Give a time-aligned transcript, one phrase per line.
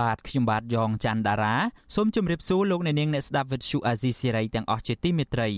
[0.00, 1.54] បាទខ្ញុំបាទយ៉ងច័ន្ទដារា
[1.94, 5.48] សូមជម្រាបសួរលោកអ្នកនាងអ្នកស្ដាប់វិទ្យុអាស៊ីសេរីទាំងអស់ជាទីមេត្រី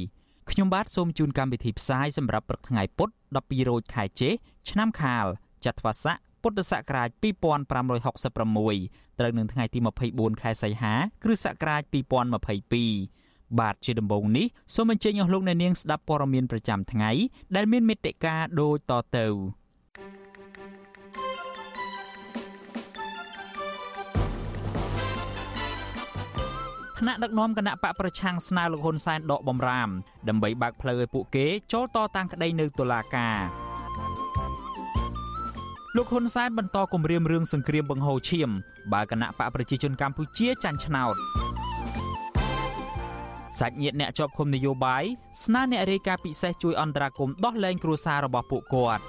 [0.50, 3.08] ខ្ញុំបាទសូមជូនកម្មវិធីផ្សាយសម្រាប់ព្រឹកថ្ងៃពុធ
[3.40, 4.30] 12រោចខែចេ
[4.70, 5.26] ឆ្នាំខាល
[5.64, 9.78] ចត្វាស័កពុទ្ធសករាជ2566ត្រូវនឹងថ្ងៃទី
[10.10, 11.82] 24ខែសីហា គ្រិស្តសករាជ
[12.72, 17.10] 2022បាទជាដំបូងនេះសូមអញ្ជើញអស់លោកអ្នកនាងស្ដាប់ព័ត៌មានប្រចាំថ្ងៃ
[17.56, 19.26] ដែលមានមេត្តាដូចតទៅ
[26.98, 29.90] ថ្នាក់ដឹកនាំគណៈបកប្រឆាំងស្នើលោកហ៊ុនសែនដកបំរាម
[30.28, 33.38] ដើម្បីបើកផ្លូវឲ្យពួកគេចូលតតាំងក្តីនៅតុលាការ
[35.96, 38.50] លោកហ៊ុនសែនបន្តគម្រាមរឿងសង្គ្រាមបង្ហូរឈាម
[38.92, 41.14] បើគណៈបកប្រជាជនកម្ពុជាចាញ់ឆ្នោត
[43.58, 45.04] សាច់ញាតិអ្នកជាប់ឃុំនយោបាយ
[45.44, 49.02] ស្នើអ្នករាយការណ៍ពិសេសជួយអន្តរាគមន៍ដោះលែងគ្រួសាររបស់ពួកគាត់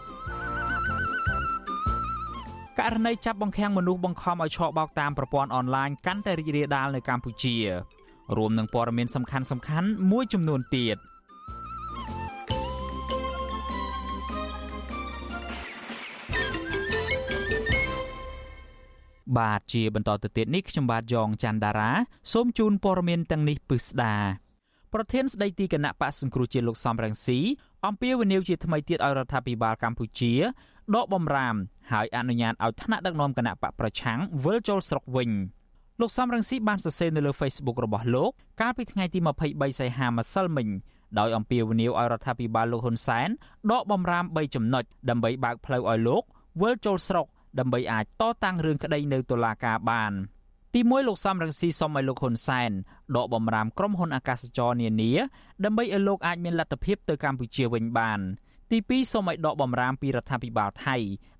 [2.80, 7.56] ករណីចាប់បង្ខាំងមនុស្សបង្ខំឲ្យឆក់បោកតាមប្រព័ន្ធអនឡាញកាន់តែរីករាលដាលនៅកម្ពុជា
[8.38, 10.98] រួមនឹងព័ត៌មានសំខាន់សំខាន់មួយចំនួនទៀត
[19.38, 21.92] បាទជាបន្តទៅទៀតនេះខ្ញុំបាទយ៉ងច័ន្ទដារា
[22.34, 24.16] សូមជូនព័ត៌មានទាំងនេះពិស្ដា
[24.94, 27.40] ប្រធានស្ដីទីគណៈបកសង្គ្រោះជាតិលោកសំរងស៊ី
[27.86, 30.34] អំពាវនាវជាថ្មីទៀតឲ្យរដ្ឋាភិបាលកម្ពុជា
[30.94, 31.56] ដកបំរាម
[31.92, 35.30] ហើយអនុញ្ញាតឲ្យថ្នាក់ដឹកនាំគណៈបកប្រឆាំងវិលចូលស្រុកវិញ
[36.00, 40.68] លោកសំរងស៊ីបានសរសេរនៅលើ Facebook របស់លោកកាលពីថ្ងៃទី23សីហាម្សិលមិញ
[41.20, 43.30] ដោយអំពាវនាវឲ្យរដ្ឋាភិបាលលោកហ៊ុនសែន
[43.72, 46.24] ដកបំរាម3ចំណុចដើម្បីបើកផ្លូវឲ្យលោក
[46.62, 47.26] វិលចូលស្រុក
[47.60, 50.14] ដើម្បីអាចតតាំងរឿងក្តីនៅតុលាការបាន
[50.76, 52.72] ទីមួយលោកសំរងស៊ីសុំឲ្យលោកហ៊ុនសែន
[53.16, 55.12] ដកបំរាមក្រុមហ៊ុនអាកាសចរនានា
[55.64, 58.20] ដើម្បីឲ្យលោកអាចមានលទ្ធភាពទៅកម្ពុជាវិញបាន
[58.76, 60.96] ទី2សូមឲ្យដកបំរាមពីរដ្ឋាភិបាលថៃ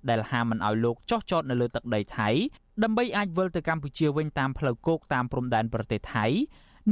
[0.08, 2.28] ដែលហាមមិនឲ្យលោកចោះចតនៅលើទឹកដីថៃ
[2.82, 6.26] ដើម្បីអាចវិលទៅកម្ពុជាវិញតាមផ្លូវគោកតាមព្រំដែនប្រទេសថៃ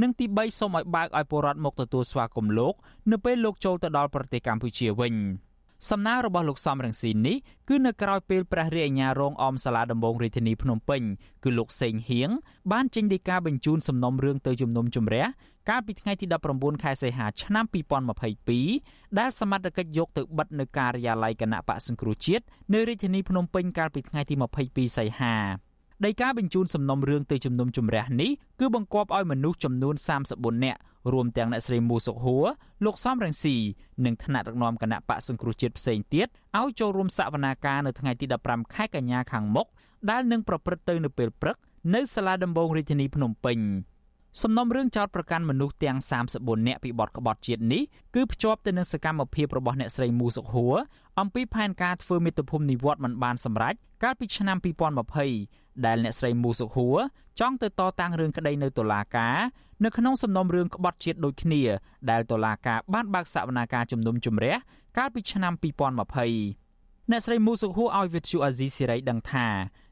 [0.01, 2.73] និងទី3សូមឲ្យបើកឲ្យពលរដ្ឋមកទទួលស្វាគមន៍លោក
[3.11, 5.15] នៅពេលលោកចូលទៅដល់ប្រទេសកម្ពុជាវិញ។
[5.89, 7.37] សំណើរបស់លោកសំរងស៊ីនេះ
[7.69, 11.01] គឺនៅក្រៅពេលព្រះរាជអាជ្ញារងអមសាលាដំបងរាជធានីភ្នំពេញ
[11.43, 12.29] គឺលោកសេងហៀង
[12.71, 15.25] បានចេញដីកាបញ្ជូនសំណុំរឿងទៅជំនុំជម្រះ
[15.69, 17.65] កាលពីថ្ងៃទី19ខែសីហាឆ្នាំ
[18.41, 22.43] 2022ដែលសមត្ថកិច្ចយកទៅបិទនៅការិយាល័យគណៈបកសង្គ្រោះជាតិ
[22.73, 25.35] នៅរាជធានីភ្នំពេញកាលពីថ្ងៃទី22សីហា
[26.05, 29.95] ដីកាបញ្ជូនសំណុំរឿងទៅជំនុំជម្រះនេះគឺបង្គាប់ឲ្យមនុស្សចំនួន
[30.29, 30.79] 34នាក់
[31.13, 32.45] រួមទាំងអ្នកស្រីមូសុខហួរ
[32.85, 33.55] លោកសំរងស៊ី
[34.05, 36.27] និងថ្នាក់ដឹកនាំគណៈបកសង្គ្រោះជាតិផ្សេងទៀត
[36.57, 39.67] ឲ្យចូលរួមសវនាការនៅថ្ងៃទី15ខែកញ្ញាខាងមុខ
[40.09, 41.57] ដែលនឹងប្រព្រឹត្តទៅនៅពេលព្រឹក
[41.95, 43.59] នៅសាលាដំបងរាជធានីភ្នំពេញ
[44.41, 45.97] សំណុំរឿងចោតប្រកាន់មនុស្សទាំង
[46.33, 47.83] 34នាក់ពីបទក្បត់ជាតិនេះ
[48.15, 50.75] គឺភ្ជាប់ទៅនឹងសកម្មភាពរបស់អ្នកស្រីមូសុខហួរ
[51.19, 54.57] អំពីផែនការធ្វើមាតុភូមិនិវត្តមិនបានសម្រេចកាលពីឆ្នាំ
[55.21, 56.97] 2020ដែលអ្នកស្រីមូសុខួរ
[57.39, 59.37] ចង់ទៅតតាំងរឿងក្តីនៅតុលាការ
[59.83, 61.61] នៅក្នុងសំណុំរឿងក្បត់ជាតិដូចគ្នា
[62.11, 64.55] ដែលតុលាការបានបើកសវនាការជំនុំជម្រះ
[64.97, 69.47] កាលពីឆ្នាំ2020អ្នកស្រីមូសុខួរឲ្យវិទ្យុអាស៊ីសេរីដឹងថា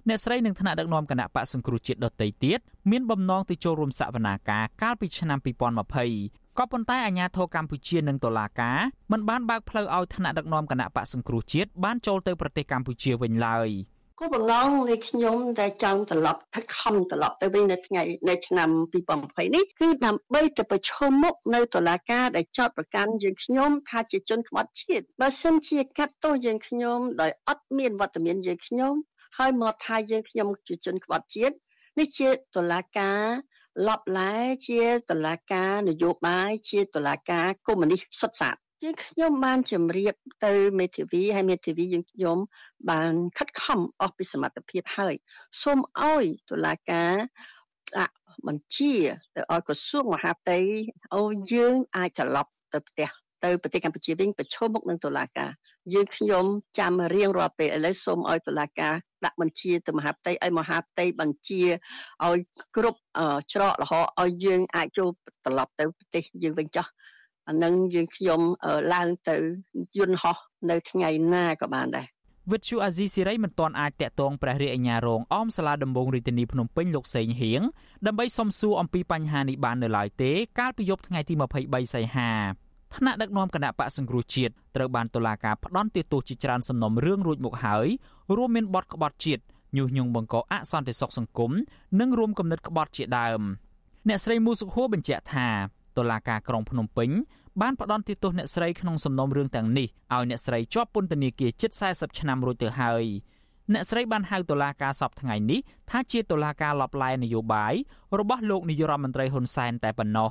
[0.09, 2.59] អ្នកស្រីនឹងថ្នាក់ដឹកនាំគណៈបកសង្គ្រោះជាតិដទៃទៀត
[2.91, 5.39] មានបំណងទៅចូលរួមសវនាការកាលពីឆ្នាំ
[5.97, 8.79] 2020ក៏ប៉ុន្តែអាជ្ញាធរកម្ពុជានិងតុលាការ
[9.11, 13.69] មិនបានបើកផ្លូវឲ្យថ្នាក់ដឹកនាំគណៈបកសង្គ្រោះជាតិបានចូលទៅប្រទេសកម្ពុជាវិញឡើយ
[14.19, 18.69] គោលបំណងនៃខ្ញុំដែលចង់ត្រឡប់ខិតខំត្រឡប់ទៅវិញនៅថ្ងៃនៅឆ្នាំ
[19.11, 28.94] 2020នេះគឺដើម្បីទៅប្រឈមមុខនៅតុលាការដែលចោទប្រកាន់យើងខ្ញុំថាជាជនក្បត់ជាតិបើសិនជាកាត់ទោសយើងខ្ញុំដោយអត់មានវត្តមានយើងខ្ញុំ
[29.38, 31.56] ហើយមកថាយើងខ្ញុំជាជនក្បត់ជាតិ
[32.00, 33.24] នេះជាតុលាការ
[33.88, 34.33] លបឡែ
[34.68, 40.13] ជាតុលាការនយោបាយជាតុលាការកុម្មុយនីសសុទ្ធសាធយើងខ្ញុំបានជម្រាប
[40.45, 42.38] ទៅមេធាវីហើយមេធាវីយើងខ្ញុំ
[42.89, 45.15] បានខិតខំអស់ពីសមត្ថភាពហើយ
[45.62, 47.13] សូមឲ្យតុលាការ
[47.97, 48.15] ដាក់
[48.47, 48.94] បញ្ជា
[49.35, 50.59] ទៅឲ្យក្រសួងមហាផ្ទៃ
[51.18, 53.09] ឲ្យយើងអាចត្រឡប់ទៅផ្ទះ
[53.45, 55.51] ទៅប្រទេសកម្ពុជាវិញប្រឈមមុខនឹងតុលាការ
[55.94, 56.45] យើងខ្ញុំ
[56.80, 58.94] ចាំរៀងរាល់ពេលឥឡូវសូមឲ្យតុលាការ
[59.25, 61.62] ដាក់បញ្ជាទៅមហាផ្ទៃឲ្យមហាផ្ទៃបញ្ជា
[62.25, 62.38] ឲ្យ
[62.75, 63.00] គ្រប់
[63.54, 65.10] ច្រកលហកឲ្យយើងអាចចូល
[65.45, 66.86] ត្រឡប់ទៅប្រទេសយើងវិញចោះ
[67.50, 68.42] អានឹងយើងខ្ញុំ
[68.94, 69.36] ឡើងទៅ
[69.98, 70.38] យន្តហោះ
[70.69, 72.07] នៅថ្ងៃណាក៏បានដែរ
[72.51, 77.62] វិទ្យុអាស៊ីសេរីមិនទាន់អាចតាក់ទងព្រះរាជអាជ្ញារងអមសាលាដំបងរាជធានីភ្នំពេញលោកសេងហៀង
[78.07, 82.31] ដើម្បីសំសួរអំពីបញ្ហានេះបាននៅឡើយទេ កាលពីយប់ថ្ងៃទី23សីហា
[82.95, 87.88] ថ្នាក់ដឹកនាំគណៈបកសង្គ្រោះជាតិត្រូវបានតុលាការផ្ដន្ទាទោសជាច្រើនសំណុំរឿងរួចមកហើយ
[88.36, 89.44] រួមមានបទក្បត់ជាតិ
[89.78, 91.51] ញុះញង់បង្កអសន្តិសុខសង្គម
[92.00, 93.42] និងរួមគំនិតក្បត់ជាដើម
[94.07, 95.48] អ្នកស្រីមូសុខហួរបញ្ជាក់ថា
[95.98, 97.10] តុលាការក្រុងភ្នំពេញ
[97.62, 103.06] បានផ្ដន្ទាទោសអ្នកស្រីក្នុងសំណុំរឿងទាំងនេះឲ្យអ្នកស្រីជាប់ពន្ធនាគារជិត40ឆ្នាំរួចទៅហើយ
[103.74, 105.60] អ្នកស្រីបានហៅតុលាការសពថ្ងៃនេះ
[105.90, 107.74] ថាជាតុលាការឡបឡែនយោបាយ
[108.19, 110.30] របស់លោកនាយរដ្ឋមន្ត្រីហ៊ុនសែនតែប៉ុណ្ណោះ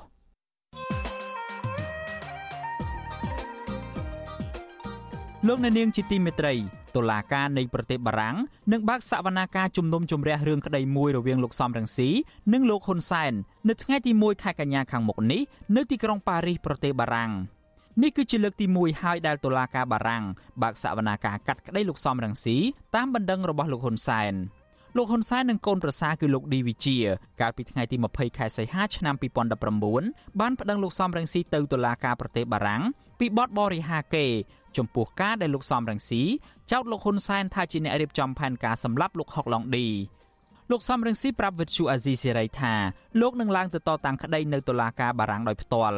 [5.48, 6.54] លោកអ្នកនាងជាទីមេត្រី
[6.96, 8.36] តុលាការនៃប្រទេសបារាំង
[8.72, 12.08] នឹងបើកសវនាការជំនុំជម្រះរឿងក្តីមួយរវាងលោកសំរងស៊ី
[12.52, 13.32] និងលោកហ៊ុនសែន
[13.68, 15.42] នៅថ្ងៃទី1ខែកញ្ញាខាងមុខនេះ
[15.76, 17.32] នៅទីក្រុងប៉ារីសប្រទេសបារាំង
[18.02, 20.24] នេះគឺជាលើកទី1ហើយដែលតុលាការបារាំង
[20.62, 22.56] បើកសវនាការកាត់ក្តីលោកសំរងស៊ី
[22.96, 24.34] តាមបណ្ដឹងរបស់លោកហ៊ុនសែន
[24.96, 26.98] លោកហ៊ុនសែននិងកូនប្រសារគឺលោកឌីវិជា
[27.40, 29.14] កាលពីថ្ងៃទី20ខែសីហាឆ្នាំ
[29.78, 32.82] 2019បានប្តឹងលោកសំរងស៊ីទៅតុលាការប្រទេសបារាំង
[33.22, 34.26] ពីបទបរិហាកេ
[34.76, 36.22] ចំពោះការដែលលោកសំរងស៊ី
[36.70, 39.86] ចោទលោកហ៊ុនសែនថាជាអ្នករៀបចំផែនការសម្លាប់លោកហុកឡុងឌី
[40.70, 42.74] លោកសំរងស៊ីប្រាប់វិទ្យុអាស៊ីសេរីថា
[43.20, 45.96] លោកនឹងឡើងទៅតតាំងក្តីនៅតុលាការបារាំងដោយផ្ទាល់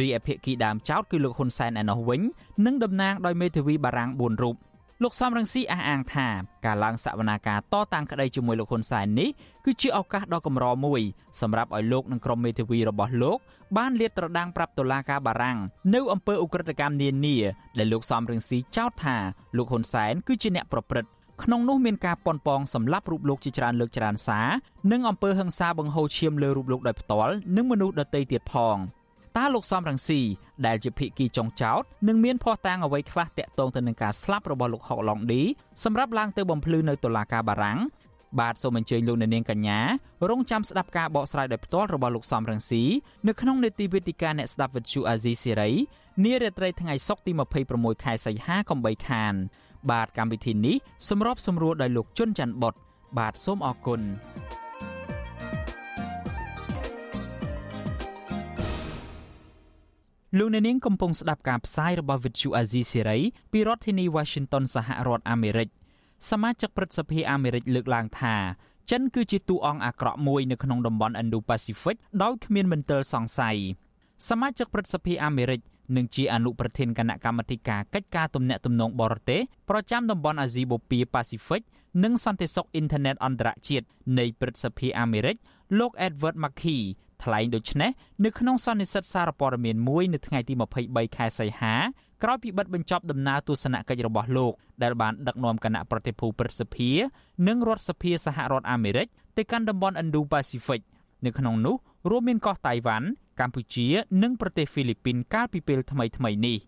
[0.00, 2.20] រីឯភាគីដើមចោទគឺលោកហ៊ុនសែនឯណោះវិញ
[2.66, 4.56] នឹងតំណាងដោយមេធាវីបារាំង4រូប
[5.04, 6.28] លោកសំរងស៊ីអះអាងថា
[6.66, 9.30] ការឡើងសវនាការតតាំងក្តីជាមួយលោកហ៊ុនសែននេះ
[9.64, 11.00] គឺជាឱកាសដ៏កម្រមួយ
[11.40, 13.38] សម្រាប់ឲ្យលោកនិងក្រុមមេធាវីរបស់លោក
[13.76, 15.58] បានលាតត្រដាងប្រាប់តុលាការបារាំង
[15.94, 17.36] នៅអំពើឧក្រិដ្ឋកម្មនានា
[17.78, 19.16] ដែលលោកសំរងស៊ីចោទថា
[19.56, 21.10] លោកហ៊ុនសែនគឺជាអ្នកប្រព្រឹត្ត
[21.42, 24.48] ក្នុងនោះមានការប៉ុនប៉ងសម្រាប់រូបលោកជាច្រើនលើកច្រើនសារ
[24.92, 28.78] និងអំពើហិង្សាបង្ហូរឈាមលើរូបលោកដោយផ្ទាល់និងមនុស្សដទៃទៀតផង។
[29.38, 30.20] តើលោកសំរងស៊ី
[30.66, 35.42] ដែលជាភិក្ខីចុងចោតនឹងមានភ័ស្តុតាងអ្វីខ្លះតាក់ទងទៅនឹងការស្លាប់របស់លោកហុកឡុងឌី
[35.84, 37.78] សម្រាប់ឡើងទៅបំភ្លឺនៅតុលាការបារាំង
[38.40, 39.78] បាទសូមអញ្ជើញលោកអ្នកនាងកញ្ញា
[40.30, 42.82] រងចាំស្ដាប់ការបកស្រាយដោយផ្ទាល់របស់លោកសំរងស៊ី
[43.28, 45.70] នៅក្នុងនេតិវេទិកាអ្នកស្ដាប់វិទ្យុអាស៊ីសេរី
[46.24, 47.32] នារាត្រីថ្ងៃសុក្រទី
[47.68, 49.34] 26ខែសីហាកំបីខាន
[49.90, 50.76] បាទកម្មវិធីនេះ
[51.08, 52.74] សម្របសម្រួលដោយលោកជុនច័ន្ទបុត
[53.18, 54.00] បាទសូមអរគុណ
[60.38, 63.20] លោកអ្នកនាងកំពុងស្ដាប់ការផ្សាយរបស់ Vuthu Azizi Serai
[63.52, 65.68] ពីរដ្ឋធានី Washington សហរដ្ឋអាមេរិក
[66.30, 68.36] សមាជិកព្រឹទ្ធសភាអាមេរិកលើកឡើងថា
[68.90, 73.56] ចិនគឺជាតួអង្គអាក្រក់មួយនៅក្នុងតំបន់ Indo-Pacific ដោយគ្មានមន្ទិលសង្ស័យ
[74.28, 75.60] សមាជិកព្រឹទ្ធសភាអាមេរិក
[75.96, 79.40] និងជាអនុប្រធានគណៈកម្មាធិការកិច្ចការទំនាក់ទំនងបរទេស
[79.70, 81.62] ប្រចាំតំបន់អាស៊ីបូព៌ាប៉ាស៊ីហ្វិក
[82.04, 83.86] និងសន្តិសុខអ៊ីនធឺណិតអន្តរជាតិ
[84.18, 85.36] នៃព្រឹទ្ធសភាអាមេរិក
[85.78, 86.84] លោក Edward McKee
[87.24, 87.90] ថ្លែងដូចនេះ
[88.24, 91.74] នៅក្នុងសន្និសីទសារព័ត៌មានមួយនៅថ្ងៃទី23ខែសីហា
[92.22, 94.52] ក្រោយពីបិទបញ្ចប់ដំណើរទស្សនកិច្ចរបស់លោក
[94.82, 96.90] ដែលបានដឹកនាំគណៈប្រតិភូព្រឹទ្ធសភា
[97.48, 99.06] និងរដ្ឋសភាសហរដ្ឋអាមេរិក
[99.36, 100.80] ទៅកាន់តំបន់ Indo-Pacific
[101.24, 101.76] នៅក្នុងនោះ
[102.10, 103.08] រួមមានកោះតៃវ៉ាន់
[103.40, 103.86] កម្ពុជា
[104.22, 106.58] និងប្រទេសហ្វីលីពីនកាលពីពេលថ្មីៗនេះ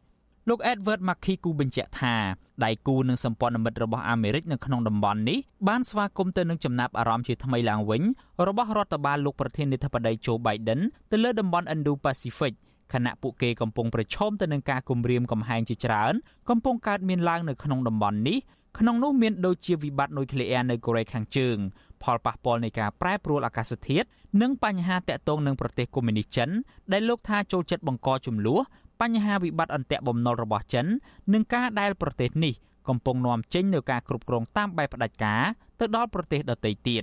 [0.49, 2.17] លោក Edward Mackie គូបញ្ជាក់ថា
[2.65, 5.39] ដៃគូនិងសម្ព័ន្ធមិត្តរបស់អាមេរិកនៅក្នុងតំបន់នេះ
[5.69, 8.03] បានស្វាគមន៍ទៅនឹងចំណាប់អារម្មណ៍ជាថ្មីឡើងវិញ
[8.49, 12.55] របស់រដ្ឋបាលលោកប្រធានាធិបតី Joe Biden ទៅលើតំបន់ Indo-Pacific
[12.93, 16.15] ខណៈពួកគេកំពុងប្រឈមទៅនឹងការគំរាមកំហែងជាច្រើន
[16.49, 18.39] កំពុងកើតមានឡើងនៅក្នុងតំបន់នេះ
[18.79, 21.57] ក្នុងនោះមានដូចជាវិបត្តិនុយក្លេអ៊ែរនៅកូរ៉េខាងជើង
[22.03, 24.07] ផលប៉ះពាល់នៃការប្រែប្រួលអាកាសធាតុ
[24.43, 26.51] និងបញ្ហាតាក់ទងនឹងប្រទេសកុម្មុយនីសចិន
[26.93, 28.61] ដែលលោកថាចូលចិត្តបង្កចំនួន
[29.01, 30.87] បញ្ហាវិបត្តិអន្ទាក់បំណុលរបស់ចិន
[31.33, 32.55] និងការដែលប្រទេសនេះ
[32.89, 35.43] កំពុងនាំចេញនូវការគ្រប់គ្រងតាមបែបផ្ដាច់ការ
[35.81, 37.03] ទៅដល់ប្រទេសដទៃទៀត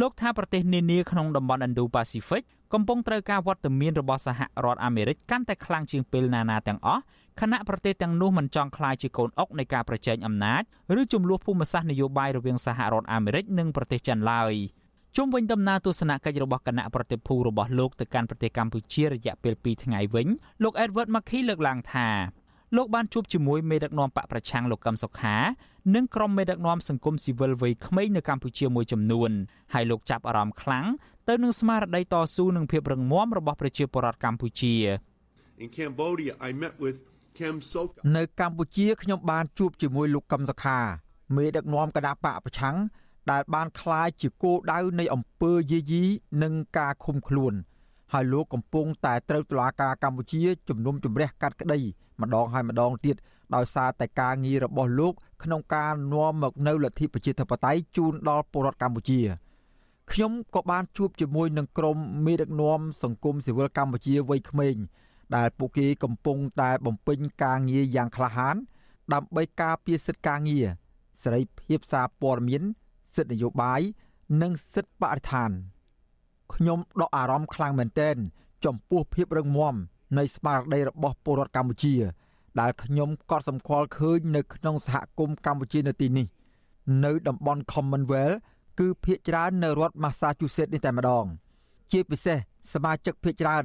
[0.00, 7.02] លោកថាប្រទេសនានាក្នុងតំបន់ Indo-Pacific កំពុងត្រូវការវត្តមានរបស់សហរដ្ឋអាមេរិកកាន់តែខ្លាំងជាងពេលណាណាទាំងអស់
[7.40, 10.62] ខណៈប្រទេសទាំងនោះមិនចង់ក្លាយជាកូនអុកនៃការប្រជែងអំណាច
[11.00, 14.52] ឬចំនួនភូមិសាស្ត្រនយោបាយរវាងសហរដ្ឋអាមេរិកនិងប្រទេសចិនឡើយ។
[15.18, 20.26] ជុំវិញដំណើរទស្សនកិច្ចរបស់គណៈប្រតិភូរបស់លោកទៅកាន់ប្រទេសកម្ពុជារយៈពេល2ថ្ងៃវិញ
[20.62, 22.08] លោក Edward Mackie លើកឡើងថា
[22.76, 25.36] លោកបានជួបជាមួយមេដឹកនាំបកប្រឆាំងលោកកឹមសុខា
[25.94, 29.30] និងក្រុមមេដឹកនាំសង្គមស៊ីវិលវ័យក្មេងនៅកម្ពុជាមួយចំនួន
[29.72, 30.86] ហើយលោកចាប់អារម្មណ៍ខ្លាំង
[31.28, 34.74] ទៅនឹងស្មារតីតស៊ូនិងភាពរឹងមាំរបស់ប្រជាពលរដ្ឋកម្ពុជា
[35.62, 36.96] In Cambodia I met with
[37.38, 40.78] Kem Sokha នៅកម្ពុជាខ្ញុំបានជួបជាមួយលោកកឹមសុខា
[41.36, 42.76] មេដឹកនាំគណៈបកប្រឆាំង
[43.31, 46.03] ដែលបានคล้ายជាគោលដៅនៃអំពើយាយី
[46.43, 47.53] និងការឃុំខ្លួន
[48.13, 51.79] ហើយលោកកំពុងតែត្រូវតុលាការកម្ពុជាជំនុំជម្រះកាត់ក្តី
[52.21, 53.15] ម្ដងហើយម្ដងទៀត
[53.55, 55.13] ដោយសារតែការងាររបស់លោក
[55.43, 59.21] ក្នុងការនាំមកនៅលទ្ធិប្រជាធិបតេយ្យជូនដល់ពលរដ្ឋកម្ពុជា
[60.11, 64.75] ខ្ញុំក៏បានជួបជាមួយនឹងក្រុមមេដឹកនាំសង្គមស៊ីវិលកម្ពុជាវ័យក្មេង
[65.35, 68.55] ដែលពួកគេកំពុងតែបំពេញការងារយ៉ាងក្លាហាន
[69.13, 70.67] ដើម្បីការពារសិទ្ធិការងារ
[71.23, 72.63] សេរីភាពសារព័ត៌មាន
[73.14, 73.80] សិទ្ធិនយោបាយ
[74.42, 75.50] និងសិទ្ធិបរិស្ថាន
[76.54, 78.16] ខ្ញុំដកអារម្មណ៍ខ្លាំងមែនទែន
[78.64, 79.74] ចំពោះភាពរឹងមាំ
[80.18, 81.94] នៃស្មារតីរបស់ពលរដ្ឋកម្ពុជា
[82.60, 86.26] ដែលខ្ញុំកត់សម្គាល់ឃើញនៅក្នុងសហគមន៍កម្ពុជានៅទីនេះ
[87.04, 88.36] នៅតំបន់ Commonwealth
[88.78, 91.24] គឺភ ieck ច្រើននៅរដ្ឋ Massachusetts នេះតែម្ដង
[91.92, 92.38] ជាពិសេស
[92.72, 93.64] សមាជិកភ ieck ច្រើន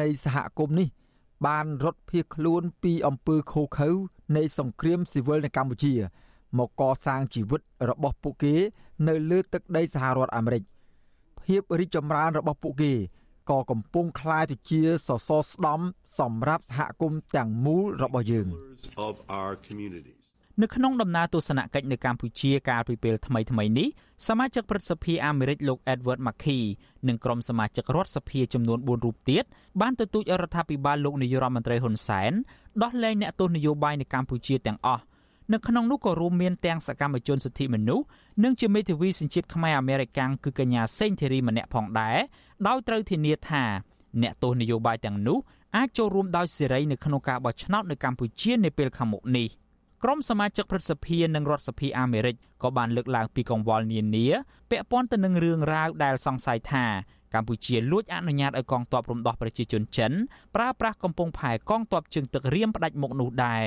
[0.00, 0.88] នៃសហគមន៍នេះ
[1.46, 3.90] បានរត់ភៀសខ្លួនពីអំពើខូខើ
[4.36, 5.94] នៃសង្គ្រាមស៊ីវិលនៅកម្ពុជា
[6.59, 8.55] មកកសាងជីវិតរបស់ពួកគេ
[9.07, 10.63] នៅលើទឹកដីសហរដ្ឋអាមេរិក
[11.45, 12.93] ភាពរីកចម្រើនរបស់ពួកគេ
[13.49, 15.87] ក៏កំពុងคล้ายទៅជាសសរស្តម្ភ
[16.19, 18.47] សម្រាប់សហគមន៍ទាំងមូលរបស់យើង
[19.07, 20.23] of our communities.
[20.61, 23.87] នៅក្នុងដំណើរទស្សនកិច្ចនៅកម្ពុជាកាលពីពេលថ្មីៗនេះ
[24.27, 26.61] សមាជិកព្រឹទ្ធសភាអាមេរិកលោក Edward Markey
[27.07, 29.43] និងក្រុមសមាជិករដ្ឋសភាចំនួន4រូបទៀត
[29.81, 32.31] បានទទូចរដ្ឋាភិបាលលោកនាយរដ្ឋមន្ត្រីហ៊ុនសែន
[32.83, 35.03] ដោះលែងអ្នកទោសនយោបាយនៅកម្ពុជាទាំងអស់
[35.52, 38.04] នៅក្នុងនោះក៏រួមមានទាំងសកម្មជនសិទ្ធិមនុស្ស
[38.44, 42.18] និងជាមេធាវីសញ្ជាតិខ្មែរអាមេរិកាំងគឺកញ្ញាសេងធីរីម្នាក់ផងដែរ
[42.66, 43.62] ដោយត្រូវធានាថា
[44.22, 45.38] អ្នកទោសនយោបាយទាំងនោះ
[45.76, 49.48] អាចចូលរួមដោយសេរីនៅក្នុងការបោះឆ្នោតនៅកម្ពុជានាពេលខាងមុខនេះ
[50.02, 54.26] ក្រុមសមាជិកព្រឹទ្ធសភានិងរដ្ឋសភាអាមេរិកក៏បានលើកឡើងពីកង្វល់នានា
[54.70, 56.84] ពាក់ព័ន្ធទៅនឹងរឿងរ៉ាវដែលសង្ស័យថា
[57.34, 60.12] កម្ពុជាលួចអនុញ្ញាតឲ្យកងទ័ពរំដោះប្រជាជនចិន
[60.56, 63.66] ប្រើប្រាស់កំពង់ផែកងទ័ពជើងទឹករៀមផ្ដាច់មុខនោះដែរ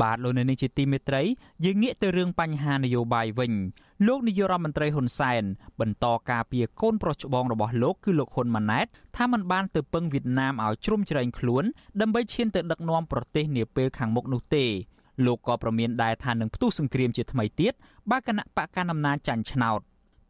[0.00, 1.22] បាទលោកនៅនេះជាទីមេត្រី
[1.64, 3.52] យើងងាកទៅរឿងបញ្ហានយោបាយវិញ
[4.06, 5.42] លោកនាយករដ្ឋមន្ត្រីហ៊ុនសែន
[5.80, 11.64] បន្តការពីកូនប្រុសច្បងរបស់លោកគឺលោកហ៊ុនម៉ាណែតថាมันបានទៅពឹងវៀតណាមឲ្យជ្រុំជ្រែងខ្លួន
[12.00, 14.64] ដើម្បីឈានទៅដឹកនាំប្រទេសនាពេលខាងមុខនោះទេ
[15.26, 17.72] លោកក៏ប្រមានដែរថានឹងផ្ទុះសង្គ្រាមជាថ្មីទៀត
[18.10, 19.80] បើគណៈបកកណ្ដាលអំណាចចាញ់ឆ្នោត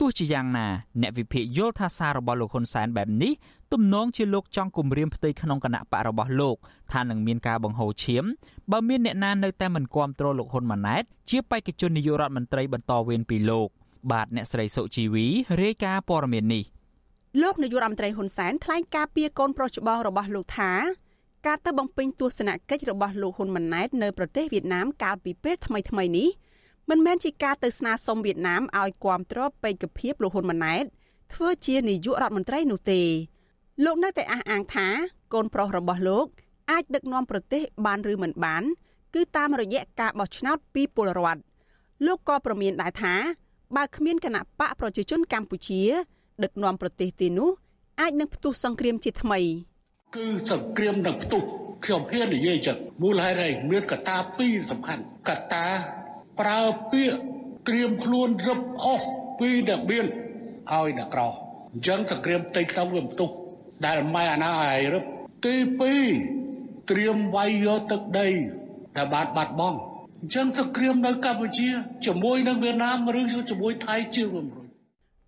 [0.03, 0.67] ទោះជាយ៉ាងណា
[1.03, 3.33] អ្នកវិភាគយល់ថាសាររបស់លោកហ៊ុនសែនបែបនេះ
[3.73, 6.57] ទំនងជាលោកចង់គម្រាមផ្ទៃក្នុងគណៈបករបស់លោក
[6.93, 8.25] ថានឹងមានការបង្ហូរឈាម
[8.71, 13.69] បើមានអ្នកណានៅតែមិនគាំទ្រលោកហ៊ុនម៉ាណែតជាបេក្ខជននាយករដ្ឋមន្ត្រីបន្តវេនពីលោក
[14.13, 15.27] បាទអ្នកស្រីសុជីវី
[15.63, 16.65] រាយការណ៍ព័ត៌មាននេះ
[17.43, 20.73] លោកនាយករដ្ឋមន្ត្រីហ៊ុនសែនថ្លែងការពីកូនប្រុសច្បងរបស់លោកថា
[21.47, 26.29] ការទៅបំពេញទស្សនកិច្ចរបស់លោកហ៊ុនម៉ាណែតនៅប្រទេសវៀតណាមកាលពីពេលថ្មីៗនេះ
[26.91, 30.85] មិនមែនជាការទៅស្នើសុំវៀតណាមឲ្យគាំទ្របេក្ខភាពលោកហ៊ុនម៉ាណែត
[31.35, 33.03] ធ្វើជានាយករដ្ឋមន្ត្រីនោះទេ
[33.85, 34.89] លោកនៅតែអះអាងថា
[35.33, 36.27] កូនប្រុសរបស់លោក
[36.71, 38.63] អាចដឹកនាំប្រទេសបានឬមិនបាន
[39.15, 41.41] គឺតាមរយៈការបោះឆ្នោតពីពលរដ្ឋ
[42.07, 43.15] លោកក៏ប្រមានដែរថា
[43.77, 45.83] បើគ្មានគណៈបកប្រជាជនកម្ពុជា
[46.43, 47.51] ដឹកនាំប្រទេសទេនោះ
[48.01, 49.41] អាចនឹងផ្ទុះសង្គ្រាមជាថ្មី
[50.17, 51.43] គឺសង្គ្រាមនឹងផ្ទុះ
[51.85, 55.67] ខ្ញុំហ៊ាននិយាយចឹងមូលហេតុអីមានកត្តាពីរសំខាន់កត្តា
[56.41, 56.61] ប្រើ
[56.93, 57.19] ពាក្យ
[57.69, 59.07] ត្រៀមខ្លួនរឹបអស់
[59.39, 60.07] ពីអ្នកមាន
[60.71, 61.23] ឲ្យអ្នកក្រ
[61.73, 63.31] អញ្ចឹងសង្គ្រាមផ្ទៃក្នុងវាផ្ទុះ
[63.87, 65.05] ដែលម៉ែអាណាឲ្យរឹប
[65.45, 65.55] ទី
[66.21, 68.29] 2ត្រៀមវាយយកទឹកដី
[68.97, 69.79] ដែលបានបាត់បង់
[70.21, 71.69] អញ្ចឹងសង្គ្រាមនៅកម្ពុជា
[72.07, 73.21] ជាមួយនឹងវៀតណាមឬ
[73.51, 74.67] ជាមួយថៃជារួមរួច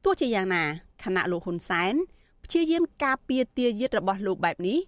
[0.05, 0.65] ទោះជាយ៉ាងណា
[1.03, 1.95] គណៈលោកហ៊ុនសែន
[2.45, 4.79] ព្យាយាមការពារទាយាទរបស់លោកបែបនេះ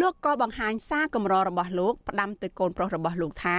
[0.00, 3.58] លោកក៏បង្ហាញសារកម្ររបស់លោកផ្ដាំទៅកូនប្រុសរបស់លោកថា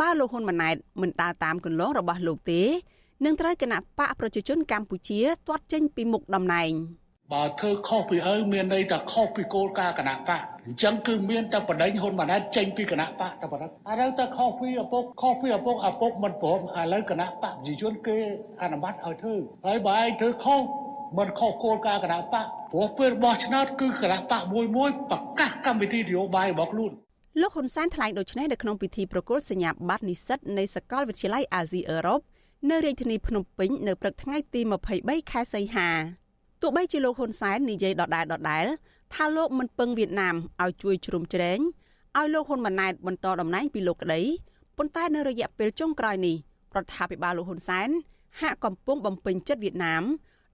[0.00, 2.62] បើលោកហ៊ុនម៉ាណែតមិនដើរតាមគន្លងរបស់លោកទេ
[3.24, 6.72] នឹងត្រូវគណៈបកប្រជាជនកម្ពុជាទាត់ចេញពីមុខតំណែង។
[7.32, 10.30] បើធ្វើខុសពីឪមានន័យថាខុសពីគោលការណ៍គណៈបក
[10.66, 18.16] អញ្ចឹងគឺមានតែបដិញហ៊ុនម៉ាណែតចេញពីគណៈបកតែប៉ុណ្ណឹងឥឡូវតែខុសពីឪពុកខុសពីឪពុកឪពុកមិនព្រមឥឡូវគណៈបកប្រជាជនគេ
[18.62, 19.34] អនុម័តឲ្យធ្វើ
[19.66, 20.60] ហើយបើឯងធ្វើខុស
[21.18, 26.92] មិនខុសគោលការណ៍គណៈបកព្រោះពេលបោះឆ្នោតគឺគណៈបកមួយមួយប្រកាសកម្មវិធីនយោបាយរបស់ខ្លួន
[27.40, 32.20] លោកហ៊ុនសែនថ្លែងដូចនេះនៅក្នុងពិធីប្រគល់សញ្ញាបត្រនិស្សិតនៃសាកលវិទ្យាល័យអាស៊ីអឺរ៉ុប
[32.70, 34.60] នៅរាជធានីភ្នំពេញនៅព្រឹកថ្ងៃទី
[34.96, 35.88] 23ខែសីហា
[36.62, 38.66] ទោះបីជាលោកហ៊ុនសែននិយាយដដែលដដែល
[39.14, 41.58] ថាលោកមិនពឹងវៀតណាមឲ្យជួយជ្រោមជ្រែង
[42.18, 44.20] ឲ្យលោកហ៊ុនម៉ាណែតបន្តតំណែងពីលោកក្តី
[44.76, 46.36] ប៉ុន្តែនៅរយៈពេលចុងក្រោយនេះ
[46.76, 47.88] រដ្ឋាភិបាលលោកហ៊ុនសែន
[48.40, 50.02] ហាក់កំពុងបំពេញចិត្តវៀតណាម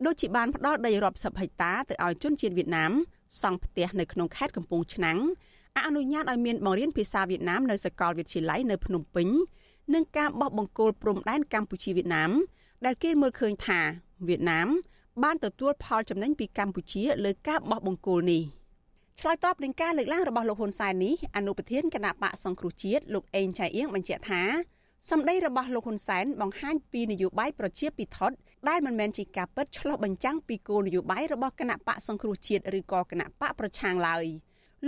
[0.07, 2.93] ដូចជាបានផ្ដល់ដីរាប់សិបហិកតាទៅឲ្យជនជាតិវៀតណាម
[3.43, 5.19] សង់ផ្ទះនៅក្នុងខេត្តកំពង់ឆ្នាំង
[5.79, 9.29] អនុញ្ញាតឲ្យមានបង្រៀនភាសាវៀតណាមនៅសាកលវិទ្យាល័យនៅភ្នំពេញ
[9.95, 12.31] និងការបោះបង្គោលព្រំដែនកម្ពុជាវៀតណាម
[12.85, 13.81] ដែលគេមើលឃើញថា
[14.29, 14.69] វៀតណាម
[15.23, 18.43] បានទទួលផលចំណេញពីកម្ពុជាលើការបោះបង្គោលនេះ
[19.21, 24.43] ឆ្លើយតបនឹងការលើកឡើងរបស់លោកហ៊ុនសែននេះអនុប្រធានគណៈបកសង្គ្រោះជាតិលោកអេងចៃអៀងបញ្ជាក់ថា
[25.11, 28.37] សម្ដីរបស់លោកហ៊ុនសែនបង្ហាញពីនយោបាយប្រជាពិធដ្ឋ
[28.69, 34.27] ដែលមិនមែនជាការពិតឆ្លុះបញ្ចាំងពីគោលនយោបាយរបស់គណៈបកសង្គ្រោះជាតិឬក៏គណៈបកប្រឆាំងឡើយ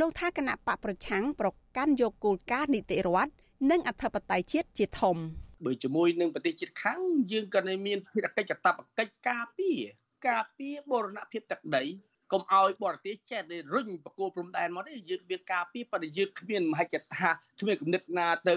[0.00, 3.32] លោកថាគណៈបកប្រឆាំងប្រកាន់យកគោលការណ៍នីតិរដ្ឋ
[3.70, 5.16] និងអធិបតេយ្យជាតិជាធំ
[5.64, 7.00] បើជាមួយនឹងប្រទេសជិតខាង
[7.32, 9.80] យើងក៏នៅមានភារកិច្ចកតបកិច្ចការពារ
[10.28, 11.84] ការពារបរណភាពទឹកដី
[12.32, 17.28] កុំឲ្យបរទេសចេះតែរុញបកគោព្រំដែនមកទេយើងមានការពីប៉ុន្តែយើងគ្មានមហិច្ឆតា
[17.60, 18.54] គ្មានគំនិតណាទៅ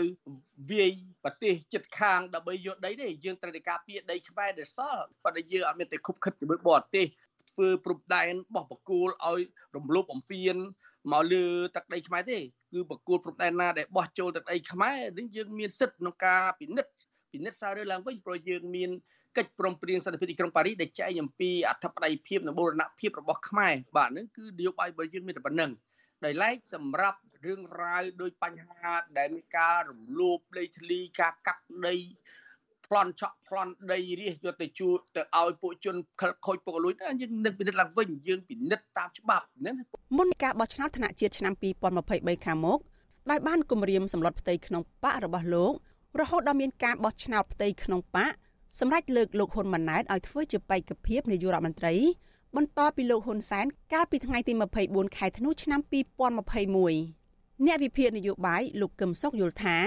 [0.71, 0.91] វាយ
[1.23, 7.05] ប្រទេសចិត្តខាងដើម្បីយកដីទេយើងត្រូវតែការពារដីខ្មែរដែលសល់ប៉ុន្តែយើងអត់មានតែខុបខិតជាមួយបរទេស
[7.51, 9.41] ធ្វើព្រំដែនបោះបកគោលឲ្យ
[9.75, 10.55] រំលោភបំពាន
[11.11, 11.45] មកលើ
[11.75, 12.39] ទឹកដីខ្មែរទេ
[12.73, 16.93] គឺបកគោលព្រំដែនណាដែលបោះចូលទឹកដីខ្មែរនឹងយើងមានសិទ្ធិក្នុងការពិនិត្យ
[17.33, 18.89] ពិនិត្យសាររើឡើងវិញព្រោះយើងមាន
[19.37, 25.71] កិច្ចព្រមព្រៀងសន្តិភាពទីក្រុងប៉ារីសដែលចែងអំពីអធិបតេយ្យភាពនិងបូរណភាពរបស់ខ្មែរបាទហ្នឹងគឺនយោបាយរបស់យើងមានតែប៉ុណ្្នឹង
[26.25, 31.95] ដោយឡែកសម្រាប់រឿងរ៉ាវដោយបញ្ហាដែលមានការរំលោភដីធ្លីការកាប់ដី
[32.95, 39.71] ប្លន់ឆក់ប្លន់ដីរាសយកទៅជួទៅឲ្យពួកជនខិលខូចពុករលួយហ្នឹងយើងនឹងពិនិត្យឡើងវិញយើងពិនិត្យតាមច្បាប់ណា
[40.17, 41.53] មុនការបោះឆ្នោតថ្នាក់ជាតិឆ្នាំ
[41.99, 42.79] 2023ខាងមុខ
[43.29, 45.73] ដោយបានគម្រាមសម្លុតផ្ទៃក្នុងបករបស់លោក
[46.19, 48.31] រហូតដល់មានការបោះឆ្នោតផ្ទៃក្នុងបក
[48.79, 51.93] សម្រាប់លើកលោកហ៊ុនម៉ាណែតឲ្យធ្វើជាបេក្ខភាពនាយករដ្ឋមន្ត្រី
[52.55, 54.53] បន្តពីលោកហ៊ុនសែនកាលពីថ្ងៃទី
[54.85, 59.77] 24ខែធ្នូឆ្នាំ2021អ្នកវិភាគនយោបាយលោកកឹមសុខយល់ថា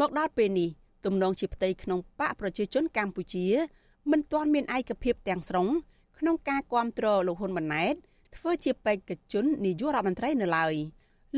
[0.00, 0.70] មកដល់ពេលនេះ
[1.06, 3.46] ទំនងជាផ្ទៃក្នុងបកប្រជាជនកម្ពុជា
[4.10, 5.68] មិនទាន់មានឯកភាពទាំងស្រុង
[6.18, 7.94] ក្នុងការគ្រប់គ្រងលោកហ៊ុនម៉ាណែត
[8.36, 10.74] ធ្វើជាបេក្ខជននាយករដ្ឋមន្ត្រីនៅឡើយ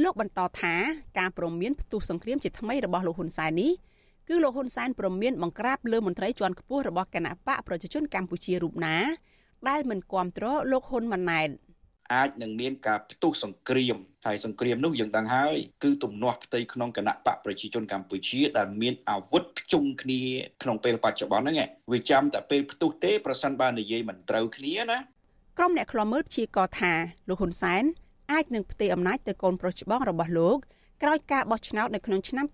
[0.02, 0.74] លោកបន្តថា
[1.18, 3.72] ការព្រមមានផ្ទុះសង្គ្រាមជាថ្មីរបស់លោកហ៊ុនសែននេះ
[4.28, 8.96] គឺលោកហ៊ុនសែនព្រមមានបង្ក្រាបលើមន្ត្រីជាន់ខ្ពស់របស់គណៈបកប្រជាជនកម្ពុជារូបណា
[9.68, 11.48] ដែលមិនគ្រប់គ្រងលោកហ៊ុនម៉ាណែត
[12.14, 20.20] អាចនឹងមានការផ្ទុះសង្គ្រាមហើយសង្គ្រាមនោះយើងដឹងហើយគឺទំនាស់ផ្ទៃក្នុងគណៈបកប្រជាជនកម្ពុជាដែលមានអាវុធភ្ជុំគ្នា
[20.62, 21.56] ក្នុងពេលបច្ចុប្បន្នហ្នឹង
[21.92, 24.98] វាចាំតែពេលផ្ទុះទេប្រសិនបើនិយាយមិនត្រូវគ្នាណា
[25.58, 26.92] ក្រុមអ្នកខ្លាំមើលព្យាករថា
[27.28, 27.84] លោកហ៊ុនសែន
[28.32, 30.58] អាចនឹងផ្ទេរអំណាចទៅកូនប្រុសច្បងរបស់លោក
[31.02, 32.46] ក្រោយការបោះឆ្នោតនៅក្នុងឆ្នាំ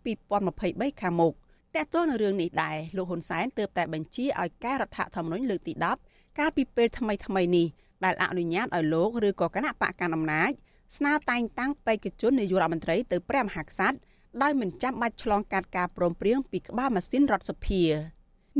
[0.46, 1.34] 2023ខាងមុខ
[1.76, 5.72] តើតើនៅរឿងនេះដែរលោកហ៊ុនសែនទើបតែបញ្ជាឲ្យកែរដ្ឋធម្មនុញ្ញលើកទី
[6.06, 7.66] 10កាលពីពេលថ្មីថ្មីនេះ
[8.04, 10.50] ដែលអនុញ្ញាតឲ្យលោកឬក៏គណៈបកកណ្ដាលអំណាច
[10.96, 13.98] ស្នើតែងតាំងបេក្ខជននាយករដ្ឋមន្ត្រីទៅព្រះមហាក្សត្រ
[14.42, 17.82] ដោយមិនចាំបាច់ឆ្លងកាត់ការព្រមព្រៀងពីក្បាលម៉ាស៊ីនរដ្ឋសភា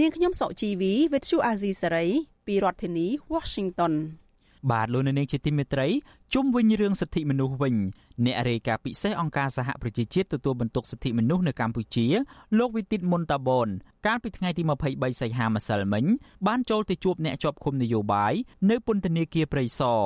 [0.01, 2.07] នាងខ្ញុំសុជីវីវិទ្យុអាស៊ីសេរី
[2.47, 3.95] ពីរដ្ឋធានី Washington
[4.71, 5.89] បាទលោកនាងជាទីមេត្រី
[6.35, 7.75] ជុំវិញរឿងសិទ្ធិមនុស្សវិញ
[8.25, 12.07] អ្នករាយការណ៍ពិសេសអង្គការសហប្រជាជាតិទទួលបន្ទុកសិទ្ធិមនុស្សនៅកម្ពុជា
[12.59, 13.69] លោកវិទិតមុនតាបន
[14.07, 16.05] កាលពីថ្ងៃទី23សីហាម្សិលមិញ
[16.47, 18.33] បានចូលទៅជួបអ្នកជាប់ឃុំនយោបាយ
[18.71, 20.03] នៅពន្ធនាគារព្រៃសរ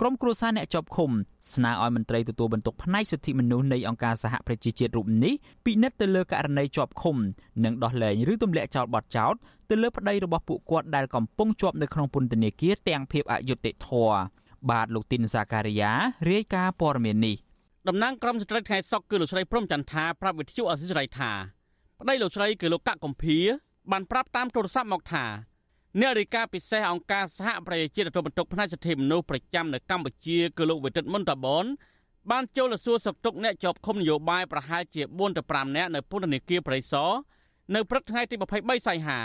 [0.00, 1.10] ក្រុមគ្រួសារអ្នកជាប់ឃុំ
[1.54, 7.16] ស្នើឲ្យមន្ត្រីទទួលបន្ទុកផ្នែកសិទ្ធិមនុស្សនៃអង្គការសហប្រជាជាតិរូបនេះពិនិត្យទៅលើករណីជាប់ឃុំ
[7.64, 9.34] និងដោះលែងឬទម្លាក់ចោលបទចោទ
[9.70, 14.16] ទៅលើប្តីរបស់ពួកគាត់ដែលកំពុងជាប់នៅក្នុងពន្ធនាគារទាំងភាពអយុត្តិធម៌
[14.70, 15.92] បាទលោកទីនសាការីយ៉ា
[16.30, 17.36] រាយការណ៍ព័ត៌មាននេះ
[17.88, 21.30] តំណាងក្រុមស្ត្រីថ្ងៃសុកគឺលោកស្រីព្រំចន្ទថាប្រាប់វិទ្យុអសិរ័យថា
[22.00, 23.38] ប្តីលោកស្រីគឺលោកកកកំភៀ
[23.92, 25.24] បានប្រាប់តាមទូរស័ព្ទមកថា
[26.00, 31.64] អ្នករាយការណ៍ពិសេសអង្គការសហប្រជាជាតិទទួលបន្ទុកផ្នែកសិទ្ធិមនុស្សប្រចាំនៅកម្ពុជាគឺលោកវិទិតមុនតាបន
[32.30, 37.10] បានចូលទៅសួរសុខទុក្ខអ្នកជាប់ឃុំនយោបាយប្រហែលជា4ទៅ5នាក់នៅពន្ធនាគារព្រៃសរ
[37.74, 39.20] នៅព្រឹកថ្ងៃទី23សីហា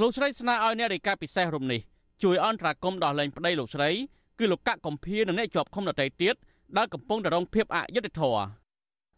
[0.00, 1.80] លោកស្រីស្នើឲ្យអ្នករាយការណ៍ពិសេសរូបនេះ
[2.22, 3.90] ជួយអន្តរាគមន៍ដោះលែងប្តីលោកស្រី
[4.38, 6.34] គឺលោកកកកំភៀនិងអ្នកជាប់ឃុំដទៃទៀត
[6.76, 8.59] ដែលកំពុងតែរងភាពអយុត្តិធម៌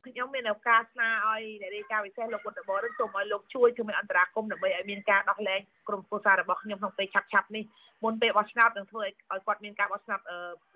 [0.07, 7.65] ខ្ញុំមានឱកាសស្នើឲ្យអ្នករាយការណ៍ពិសេសលោកវុទ្ធបរសូមឲ្យលោកជួយជួយមានអន្តរាគមន៍ដើម្បីឲ្យមានការដោះលែងក្រុមគូសាររបស់ខ្ញុំក្នុងពេលឆាប់ឆាប់នេះ
[8.05, 9.13] មុនពេលបោះឆ្នោតនឹងធ្វើឲ្យ
[9.47, 10.21] គាត់មានការបោះឆ្នោត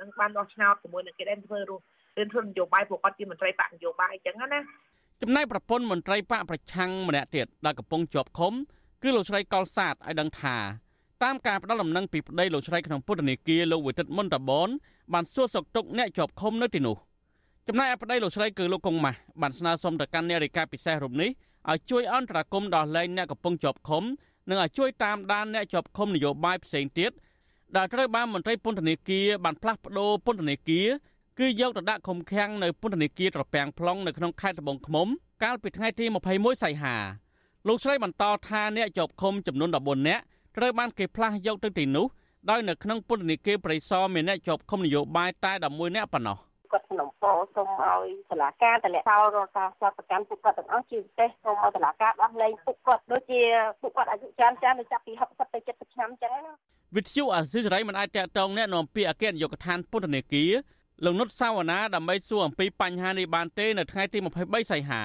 [0.00, 1.82] នឹងបានបោះឆ្នោតជាមួយនឹងគេដែលធ្វើរស់
[2.18, 4.60] រឿងធ្វើនយោបាយពួកគាត់ជាមន្ត្រីបកនយោបាយអញ្ចឹងណា
[5.22, 8.52] ចំណែកប្រពន្ធមន្ត្រីបកប្រឆាំងម្នាក់ទៀតដែលកំពុងជាប់ឃុំ
[9.02, 10.56] គឺលោកស្រីកុលសាទឲ្យដឹងថា
[11.22, 14.68] តាមការផ្ដល់ដំណឹងពីប្តីលោកស្រីក្នុងពុទ្ធនេគាលោកវិទិតមុនតបន
[15.12, 16.96] បានសួរសុខទុក្ខអ្នកជាប់ឃុំនៅទីនោះ
[17.68, 21.30] ចំណែកឯប្តីលោកស្រីគឺលោកកុងម៉ាស់បានស្នើសុំទៅកាន់អ្នករាយការណ៍ពិសេសរូបនេះ
[21.70, 24.02] ឲ្យជួយអន្តរាគមន៍ដល់លែងអ្នកកំពុងជាប់ឃុំ
[24.48, 27.10] និងឲ្យជួយតាមដានអ្នកជាប់ឃុំនយោបាយផ្សេងទៀត
[27.76, 30.86] ដែលត្រូវបានមន្ត្រីពន្ធនាគារបានផ្លាស់ប្ដូរពន្ធនាគារ
[31.38, 35.08] គឺយកទៅដាក់ឃុំឃាំងនៅពន្ធនាគារត្រពាំង plong នៅក្នុងខេត្តត្បូងឃ្មុំ
[35.42, 36.96] កាលពីថ្ងៃទី21សីហា
[37.68, 40.22] លោកស្រីបន្តថាអ្នកជាប់ឃុំចំនួន14នាក់
[40.56, 42.06] ត្រូវបានគេផ្លាស់យកទៅទីនោះ
[42.50, 53.41] ដោយនៅក្នុងពន្ធនាគារព្រៃសរមានអ្នកជាប់ឃុំនយោបាយតែ11នាក់ប៉ុណ្ណោះ គាត់សំណពរសូមឲ្យតុលាការតម្លាក់ចោលរាល់ការចាត់ប្រកាន់ពួកគាត់ទាំងអស់ជាពិសេសសូមឲ្យតុលាការដោះលែងពួកគាត់ដូចជា
[53.81, 56.53] ពួកគាត់អាយុច្រើនច្រើនដូចចាប់ពី60ទៅ70ឆ្នាំចឹងណា
[56.95, 60.51] វិទ្យុអាស៊ីសេរីមិនអាចតកតងแนะនាំពាក្យអគ្គនាយកដ្ឋានពន្ធនាគារ
[61.05, 65.01] លោកនុតសាវណ្ណាដើម្បីសួរអំពីបញ្ហានេះបានទេនៅថ្ងៃទី23សីហា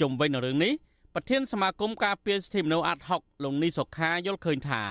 [0.00, 0.72] ជុំវិញនឹងរឿងនេះ
[1.14, 4.82] ប្រធានសមាគមការពារសិទ្ធិមនុស្សអាត់ហុកលោកនីសុខាយល់ឃើញថា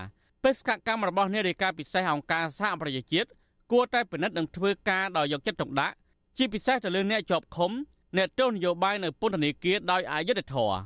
[0.43, 3.29] បេសកកម្មរបស់នាយិកាពិសេសអង្គការសហប្រជាជាតិ
[3.72, 5.94] គួរតែពិនិត្យនិងធ្វើការដោយយកចិត្តទុកដាក់
[6.37, 7.70] ជាពិសេសទៅលើអ្នកជាប់ឃុំ
[8.16, 10.77] អ្នកទោសនយោបាយនៅពន្ធនាគារដោយអយុត្តិធម៌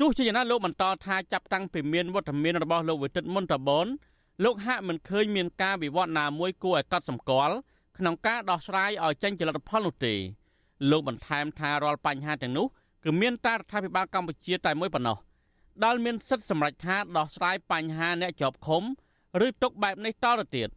[0.00, 3.86] ទោះជាយ៉ាងណាលោកបន្តថាចាប់តាំងពីមានវត្តមានរបស់លោកវិទិតមុនតបន
[4.44, 7.54] លោកហាក់មិនឃើញមានការវិវត្តណាមួយគួរឲ្យកត់សម្គាល់
[7.98, 10.14] ក្នុងការដោះស្រាយឲ្យចេញជាលទ្ធផលនោះទេ
[10.90, 12.66] លោកបន្ថែមថារាល់បញ្ហាទាំងនោះ
[13.04, 15.16] គឺមានតែរដ្ឋាភិបាលកម្ពុជាតែមួយប៉ុណ្ណោះ
[15.84, 18.82] ដែលមានសិទ្ធិសម្រេចថាដោះស្រាយបញ្ហាអ្នកជាប់ឃុំ
[19.46, 20.68] ឬទុកបែបនេះតទៅទៀត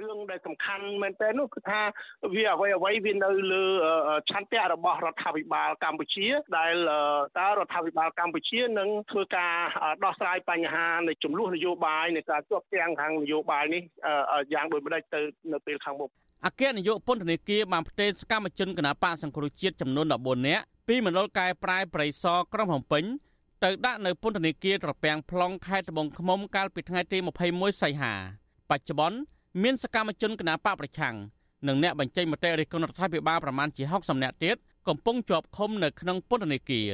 [0.00, 1.80] រឿងដែលសំខាន់មែនទែននោះគឺថា
[2.34, 3.64] វាអ្វីអ្វីវានៅលើ
[4.30, 6.26] ឆន្ទៈរបស់រដ្ឋាភិបាលកម្ពុជា
[6.58, 6.74] ដែល
[7.38, 9.54] តើរដ្ឋាភិបាលកម្ពុជានឹងធ្វើការ
[10.04, 13.82] ដោះស្រាយបញ្ហានៃចំនួននយោបាយនៃការជាប់គាំងខាងនយោបាយនេះ
[14.52, 15.20] យ៉ាងដូចម្ដេចទៅ
[15.52, 16.10] នៅពេលខាងមុខ
[16.46, 23.04] អគ្គនាយកពន្ធនាគារបានផ្ទេរសកម្មជនគណបកសង្គ្រោះជាតិចំនួន14នាក់ពីមណ្ឌលកែប្រែប្រៃសរក្រុងភ្នំពេញ
[23.64, 27.18] ទៅដាក់នៅពន្ធនាគារត្រពាំង plong ខេត្តត្បូងឃ្មុំកាលពីថ្ងៃទី
[27.50, 28.14] 21សីហា
[28.70, 31.14] បច្ចុប្បន្ន មានសកម្មជនគណបកប្រឆាំង
[31.68, 34.56] និងអ្នកបញ្ចេញមតិរិះគន់រដ្ឋាភិបាលប្រមាណជា60នាក់ទៀត
[34.88, 36.88] កំពុងជាប់ឃុំនៅក្នុងពន្ធនាគារ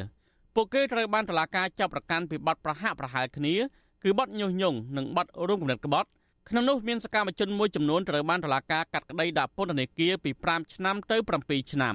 [0.55, 3.55] ពួកគេត្រូវបានតុលាការចាប់ប្រកាន់ពីបទប្រហាក់ប្រហែលគ្នា
[4.03, 6.09] គឺបទញុះញង់និងបទរួមគំនិតក្បត់
[6.49, 11.95] ក្នុងនោះមានសកម្មជនមួយចំនួនត្រូវបានតុលាការកាត់ក្តីដាក់ពន្ធនាគារពី5ឆ្នាំទៅ7ឆ្នាំ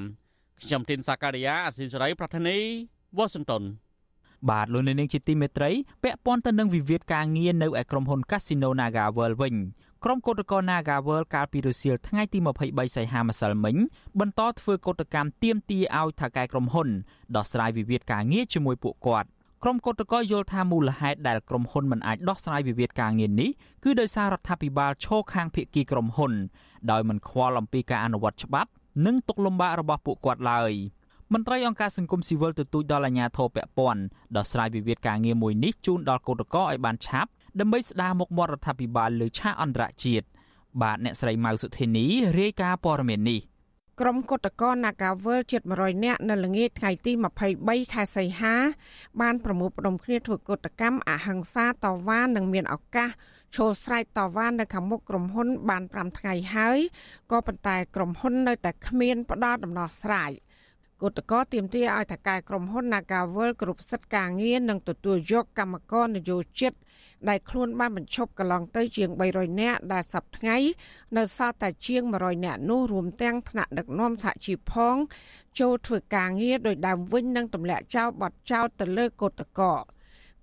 [0.61, 2.57] ខ្ញុំទីនសាការីយ៉ាអស៊ីសេរីប្រធានី
[3.17, 3.63] វ៉ាស៊ីនតោន
[4.49, 5.71] បាទលោកនាងជាទីមេត្រី
[6.03, 9.55] ពាក់ព័ន្ធទៅនឹងវិវាទការងារនៅឯក្រុមហ៊ុន Casino Naga World វិញ
[10.05, 13.75] ក្រុមកោតក្រ Naga World កាលពីរសៀលថ្ងៃទី23សីហាម្សិលមិញ
[14.19, 16.87] បន្តធ្វើកោតកម្មទាមទារឲ្យថៅកែក្រុមហ៊ុន
[17.35, 19.27] ដោះស្រាយវិវាទការងារជាមួយពួកគាត់
[19.63, 23.49] ក្រុមកោតក្រយល់ថាមូលហេតុដែលក្រុមហ៊ុនមិនអាចដោះស្រាយវិវាទការងារនេះ
[23.83, 26.33] គឺដោយសាររដ្ឋាភិបាលឈរខាងភាគីក្រុមហ៊ុន
[26.91, 28.69] ដោយមិនខ្វល់អំពីការអនុវត្តច្បាប់
[29.05, 30.71] និងទុកលំបាករបស់ពួកគាត់ឡើយ
[31.33, 34.01] មន្ត្រីអង្គការសង្គមស៊ីវិលទទូចដល់អាជ្ញាធរពាក់ព័ន្ធ
[34.35, 40.25] ដោះស្រាយវិវាទការងារមួយនេះជូនដល់កោតក្រឲ្យបានឆាប់ ដើម្បីស្ដារមុខមាត់រដ្ឋាភិបាលលើឆាកអន្តរជាតិ
[40.81, 42.05] បាទអ្នកស្រីម៉ៅសុធីនី
[42.39, 43.41] រាយការណ៍ព័ត៌មាននេះ
[44.01, 47.11] ក្រុមគឧតកោ Nagavel ជិត100នាក់នៅល្ងាចថ្ងៃទី
[47.51, 48.55] 23ខែសីហា
[49.21, 53.09] បានប្រមូលផ្ដុំគ្នាធ្វើកុតកម្មអហិង្សាតវ៉ានិងមានឱកាស
[53.55, 56.79] ឈរស្រែកតវ៉ានៅខាងមុខក្រុមហ៊ុន បាន5ថ្ងៃហើយ
[57.31, 60.31] ក៏ប៉ុន្តែក្រុមហ៊ុននៅតែគ្មានផ្ដល់ដំណោះស្រាយ
[61.01, 66.73] គឧតកោទៀមទាឲ្យថកែក្រុមហ៊ុន Nagavel គ្រប់សិទ្ធិការងារនិងទទួលយកកម្មករនយោជិត
[67.29, 70.57] ដែលខ្លួនបានបញ្ឈប់កន្លងទៅជាង300នាក់ដែលសប្តាហ៍ថ្ងៃ
[71.17, 74.95] នៅសល់តែជាង100នាក់នោះរួមទាំងថ្នាក់ដឹកនាំសហជីពផង
[75.59, 79.83] ចូលធ្វើការងារដោយដើមវិញនឹងទម្លាក់ចោលបទចោលទៅលើកោតកោគ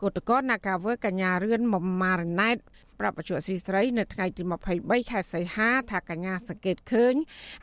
[0.07, 2.57] ឧតកោនាការវើកញ្ញារឿនមុំម៉ារណែត
[3.01, 4.43] ប្រាប់បច្ចុប្បន្នស៊ីស្រីនៅថ្ងៃទី
[4.77, 7.15] 23ខែសីហាថាកញ្ញាសង្កេតឃើញ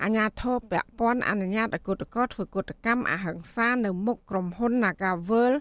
[0.04, 5.54] អាញាធរពពាន់អនុញ្ញាតឲ្យគឧតកោធ្វើកុតកម្មអហិង្សានៅមុខក្រុមហ៊ុន Nagavel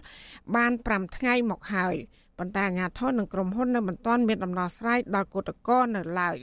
[0.55, 1.95] បាន5ថ្ងៃមកហើយ
[2.37, 6.37] ប៉ុន្តែអាជ្ញាធរនិងក្រុមហ៊ុននៅមិនទាន់មានដំណោះស្រាយដល់គឧតកោនៅឡើយ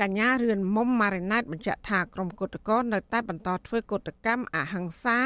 [0.00, 5.18] កញ្ញារឿនមុំម៉ារីណែតបញ្ជាក់ថាក្រុមគឧតកោនៅតែបន្តធ្វើកុតកម្មអហិង្សា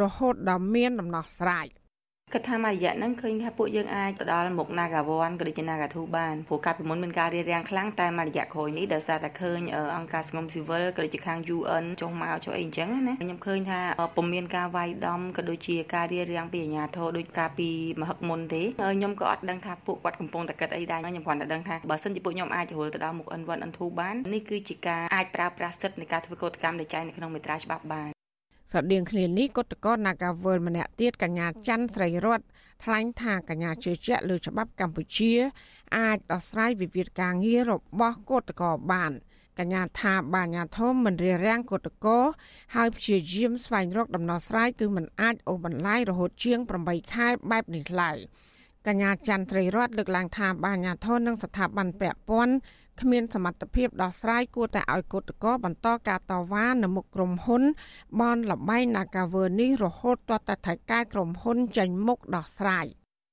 [0.00, 1.66] រហូតដល់មានដំណោះស្រាយ។
[2.32, 9.60] គិតថាមួយរយៈហ្នឹងឃើញថាពួកយើងអាចទៅដល់មុខ Nagawan ក៏ដូចជា Nagatu បានព្រោះកាលពីមុនមានការរៀបរៀងខ្លាំងតែមួយរយៈក្រោយនេះដោយសារតែឃើញ
[9.96, 13.80] អង្គការសង្គមស៊ីវិលក៏ដូចជាខាង UN ចុះមកចុះអីអញ្ចឹងណាខ្ញុំឃើញថា
[14.16, 17.68] ពុំមានការវាយដំក៏ដូចជាការរៀបរៀងពីអាជ្ញាធរដូចកាលពី
[18.00, 18.62] មហឹកមុនទេ
[18.94, 28.13] ខ្ញុំក៏អត់ដឹងថាពួកគាត់កំពុងតែគិតអីដែរខ្ញុំគ្រាន់តែដឹងថាបើសិនជាពួកខ្ញុំអាចរហូតទៅដល់មុខ N1 N2 បាននេះគឺជាការអាចប្រើប្រាស់សិទ្ធិនៃការធ្វើកោតកម្មដែលចែងនៅក្នុងមេត្រាច្បាប់បាន
[28.74, 32.40] ស្រដៀងគ្នានេះគណៈកោ Nagawal ម្នាក់ទៀតកញ្ញាច័ន្ទស្រីរត
[32.84, 35.32] ថ្លែងថាកញ្ញាជឿជាក់លើច្បាប់កម្ពុជា
[35.96, 39.12] អាចដោះស្រាយវិវាទការងាររបស់គណៈកោបាន
[39.58, 42.18] កញ្ញាថាបាញាធមមិនរារាំងគណៈកោ
[42.74, 48.18] ហើយព្យាយាមស្វែងរកដំណោះស្រាយគឺមិនអាចអូសបន្លាយរហូតជាង8ខែបែបនេះឡើយ
[48.86, 52.54] កញ្ញាច័ន្ទត្រីរតលើកឡើងថាបាញាធននិងស្ថាប័នពាក់ព័ន្ធ
[53.00, 57.62] គ្មានសមត្ថភាពដោះស្រាយគួរតែឲ្យកោតក្របន្តការតវ៉ានៅមុខក្រុមហ៊ុន
[58.20, 62.86] បនលបែង Nagaver នេះរហូតទាល់តែថៃកែក្រុមហ៊ុនចេញមុខដោះស្រាយ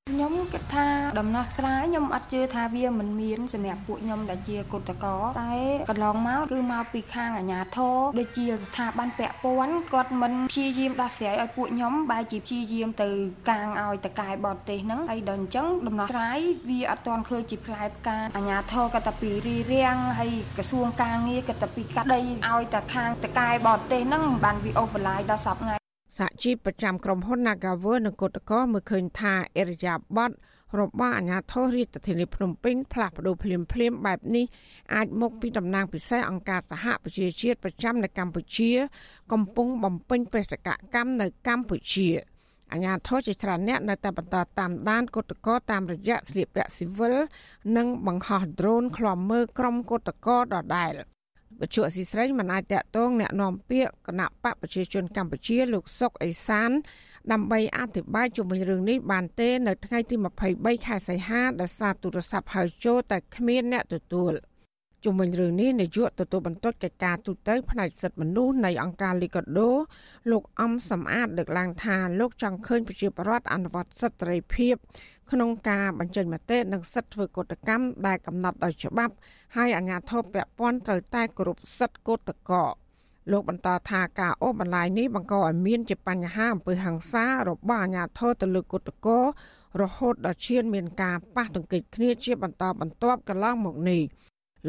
[0.09, 0.87] ខ្ញុំគិតថា
[1.19, 5.53] ដំណោះស្រាយខ្ញុំអត់ជឿថាវាមិនមានសម្រាប់ពួកខ្ញុំដែលជាគុតកោតែ
[5.89, 13.09] កន្លងមកគឺមកពីខាងអាជ្ញាធរដូចជាស្ថាប័នពាក់ព័ន្ធគាត់មិនព្យាយាមដោះស្រាយឲ្យពួកខ្ញុំបែរជាព្យាយាមទៅ
[13.49, 25.80] កាងឲ្យតកែបរទេសហ្នឹងហើយដល់អញ្ចឹងដំណោះស្រាយវាអត់ទាន់ឃើញជាផ្លែផ្កាអាជ្ញាធរក៏តែពីរីរាំងហើយក្រសួងការងារក៏តែពីកាត់ដីឲ្យតែខាងតកែបរទេសហ្នឹងបានវាអូសបន្លាយដល់សពថ្ងៃ
[26.17, 30.35] សហជីពប្រចាំក្រុមហ៊ុន Nagawer នៅកោតកោមើលឃើញថាអរិយាប័ត្រ
[30.79, 34.45] របស់អាជ្ញាធររាជធានីភ្នំពេញផ្លាស់ប្តូរភ្លាមភ្លាមបែបនេះ
[34.95, 38.71] អាចមកពីតំណាងពិសេសអង្គការសហប្រជាជាតិប្រចាំនៅកម្ពុជា
[39.31, 42.09] កំពុងបំពេញបេសកកម្មនៅកម្ពុជា
[42.71, 47.15] អាញាធរជាច្រើនអ្នកនៅតែបន្តតាមដានកុតកោតាមរយៈស្លៀកពាក់ស៊ីវិល
[47.77, 50.93] និងបង្ហោះដ្រូនឃ្លាំមើលក្រុមកុតកោដដែល
[51.60, 56.70] វិទ្យុអស៊ីស្រីមិនអាចតាក់ទងแนะនាំពាក្យគណៈបកប្រជាជនកម្ពុជាលោកសុកអេសាន
[57.32, 60.14] ដើម្បីអធិប្បាយជុំវិញរឿងនេះបានទេនៅថ្ងៃទី
[60.50, 64.32] 23ខែសីហាដោយសារទូរស័ព្ទហៅចូលតែគ្មានអ្នកទទួល។
[65.05, 69.71] ជុំវិញរឿងនេះនាយកទទួលបន្ទុកកិច្ចការទូតទៅផ្នែកសិទ្ធិមនុស្សនៃអង្គការលីកាដូ
[70.31, 74.75] លោកអំសំអាតលើកឡើងថាលោកចង់ឃើញប្រជាពលរដ្ឋអនុវត្តសិទ្ធិសេរីភាព
[75.31, 79.13] ក្នុងការបញ្ចេញមតិនិងសិទ្ធិធ្វើកតកម្មដែលកំណត់ដោយច្បាប់
[79.55, 82.65] ហើយអាជ្ញាធរពាក់ព័ន្ធត្រូវតែគោរពសិទ្ធិកតកោ
[83.31, 89.19] លោកបន្តថាការអូសបន្លាយនេះបង្កឲ្យមានជាបញ្ហាអំពើហិង្សារបស់អាជ្ញាធរទៅលើកុតកោ
[89.81, 94.03] រហូតដល់ឈានមានការប៉ះទង្គិចគ្នាជាបន្តបន្ទាប់កន្លងមកនេះ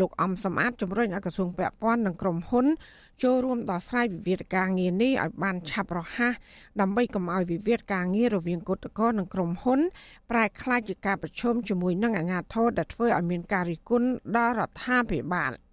[0.00, 2.66] លោកអំសំអាតជំរុញឲ្យក្រសួងពាក់ព័ន្ធនិងក្រុមហ៊ុន
[3.22, 6.34] ចូលរួមដោះស្រាយវិវាទការងារនេះឲ្យបានឆាប់រហ័ស
[6.80, 9.80] ដើម្បីកុំឲ្យវិវាទការងាររវាងគឧតកោនិងក្រុមហ៊ុន
[10.30, 15.52] ប្រែក្លាយជាការប្រឈមជាមួយនឹងអាជ្ញាធរដែលធ្វើឲ្យមានការរិះគន់ដល់រដ្ឋាភិបាល។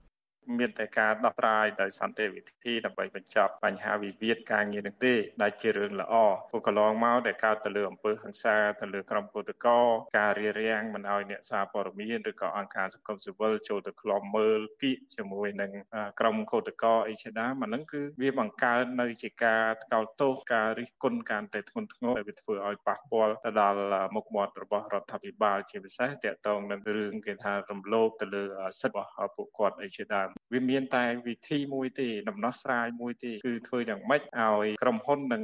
[0.58, 6.16] មានតែការដោះស្រាយដោយសន្តិវិធីដើម្បីបញ្ចប់បញ្ហាវិវាទការងារនឹងទេដែលជារឿងល្អ
[6.50, 9.74] ព្រោះកន្លងមកដែលកើតទៅលើអំពើហិង្សាទៅលើក្រុមកោតក្រ
[10.18, 15.72] ការរារាំងមិនឲ្យអ្នកសារព័ត៌មានឬក៏អង្គការសង្គមស៊ីវិលចូលទៅក្លំមើលគៀកជាមួយនឹង
[16.20, 23.80] ក្រុមកោតក្រអីជាដើមអាហ្នឹងគឺវាបង្កើននៅជាការថ្កោលទោសការរិះគន់ការតែធ្ងន់ធ្ងរដែលវាធ្វើឲ្យប៉ះពាល់ទៅដល់
[24.16, 28.44] មុខមាត់របស់រដ្ឋាភិបាលជាពិសេសតកតងនឹងរឿងគេថារំលោភទៅលើ
[28.82, 35.44] សិទ្ធិរបស់ពួកគាត់អីជាដើមវាមានតែវិធីមួយទេដំណោះស្រាយមួយទេគឺធ្វើយ៉ាងម៉េចឲ្យក្រុមហ៊ុននិង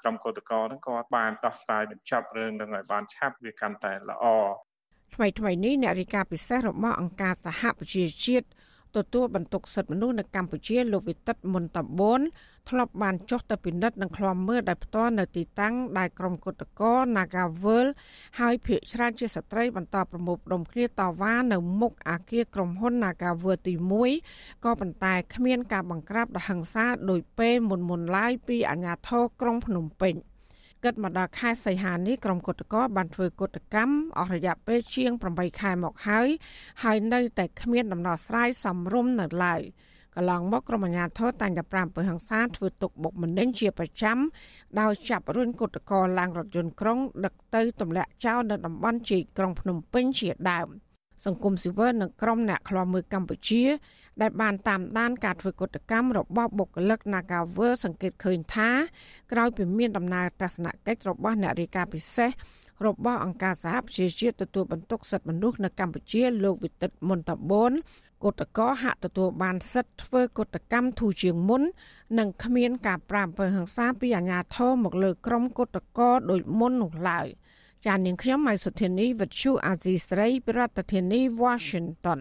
[0.00, 4.24] ក្រុមកោតក្រហ្នឹងគាត់បានដោះស្រាយបញ្ចប់រឿងនឹងឲ្យបានឆាប់វាកាន់តែល្អ
[5.14, 8.46] ថ្មីថ្មីនេះអ្នករាយការណ៍ពិសេសរបស់អង្គការសហប្រជាជាតិ
[8.96, 12.20] ទទួលបន្ទុកសិទ្ធិមនុស្សនៅកម្ពុជាលោកវិទិតមុនតបូន
[12.70, 17.86] ធ្លាប់បានចុះទៅពិនិត្យនិងឃ្លាំមើលដោយផ្ទាល់នៅទីតាំងដែលក្រុមគុតកោ Nagavel
[18.40, 23.74] ហើយភ ieck ច្រើនជាស្ត្រីបន្តប្រមូលផ្ដុំគ្នាតវ៉ានៅមុខអាគារក្រុមហ៊ុន Nagavel ទី
[24.20, 30.14] 1ក៏ប៉ុន្តែគ្មានការបង្ក្រាបដ៏ហិង្សាដោយពេលមុនមុនឡើយពីអាជ្ញាធរក្រុងភ្នំពេញ។
[30.84, 36.28] គិតមកដល់ខែសីហានេះក្រុមគុតកោបានធ្វើគុតកម្មអស់រយៈពេលជាង8ខែមកហើយ
[36.82, 39.62] ហើយនៅតែគ្មានដំណោះស្រាយសមរម្យនៅឡើយ
[40.14, 44.18] កន្លងមកក្រុមអាជ្ញាធរតែងតែប្រាំពើហ ংস ាធ្វើទុកបុកម្នេញជាប្រចាំ
[44.80, 50.68] ដោយចាប់រុញគុតកោឡើងរថយន្តក្រុងដឹកទៅទម្លាក់ចោលនៅតំបន់ជីកក្រុងភ្នំពេញជាដើម
[51.26, 53.64] សង្គមស៊ីវិលនិងក្រុមអ្នកខ្លាំមើលកម្ពុជា
[54.22, 58.70] ដែលបានតាមដានការធ្វើកតកម្មរបស់បុគ្គលិក Nagawer សង្កេតឃើញថា
[59.32, 62.30] ក្រោយពីមានដំណើរទស្សនកិច្ចរបស់អ្នករាយការណ៍ពិសេស
[62.86, 67.72] របស់អង្គការសហប្រជាជាតិទទួលបន្ទុកសិទ្ធិមនុស្សនៅកម្ពុជាលោកវិទិតមុនតបូន
[68.24, 71.62] កតកហាក់ទទួលបានសិទ្ធិធ្វើកតកម្មធូរជាងមុន
[72.18, 77.26] និងគ្មានការប្រាអំពើហិង្សាពីអាជ្ញាធរមកលើក្រុមកតកដោយមុននោះឡើយ
[77.84, 82.20] ចាននាងខ្ញុំម៉ៃសុធានីវិទ្យុអាស៊ីស្រីប្រធានាធិបតី Washington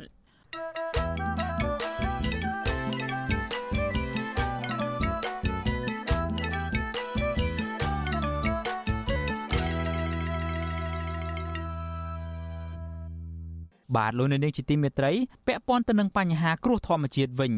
[13.96, 15.12] បាទលោកនៅនាងជាទីមេត្រី
[15.48, 17.54] ពាក់ព័ន្ធទៅនឹងបញ្ហាគ្រោះធម្មជាតិវិញ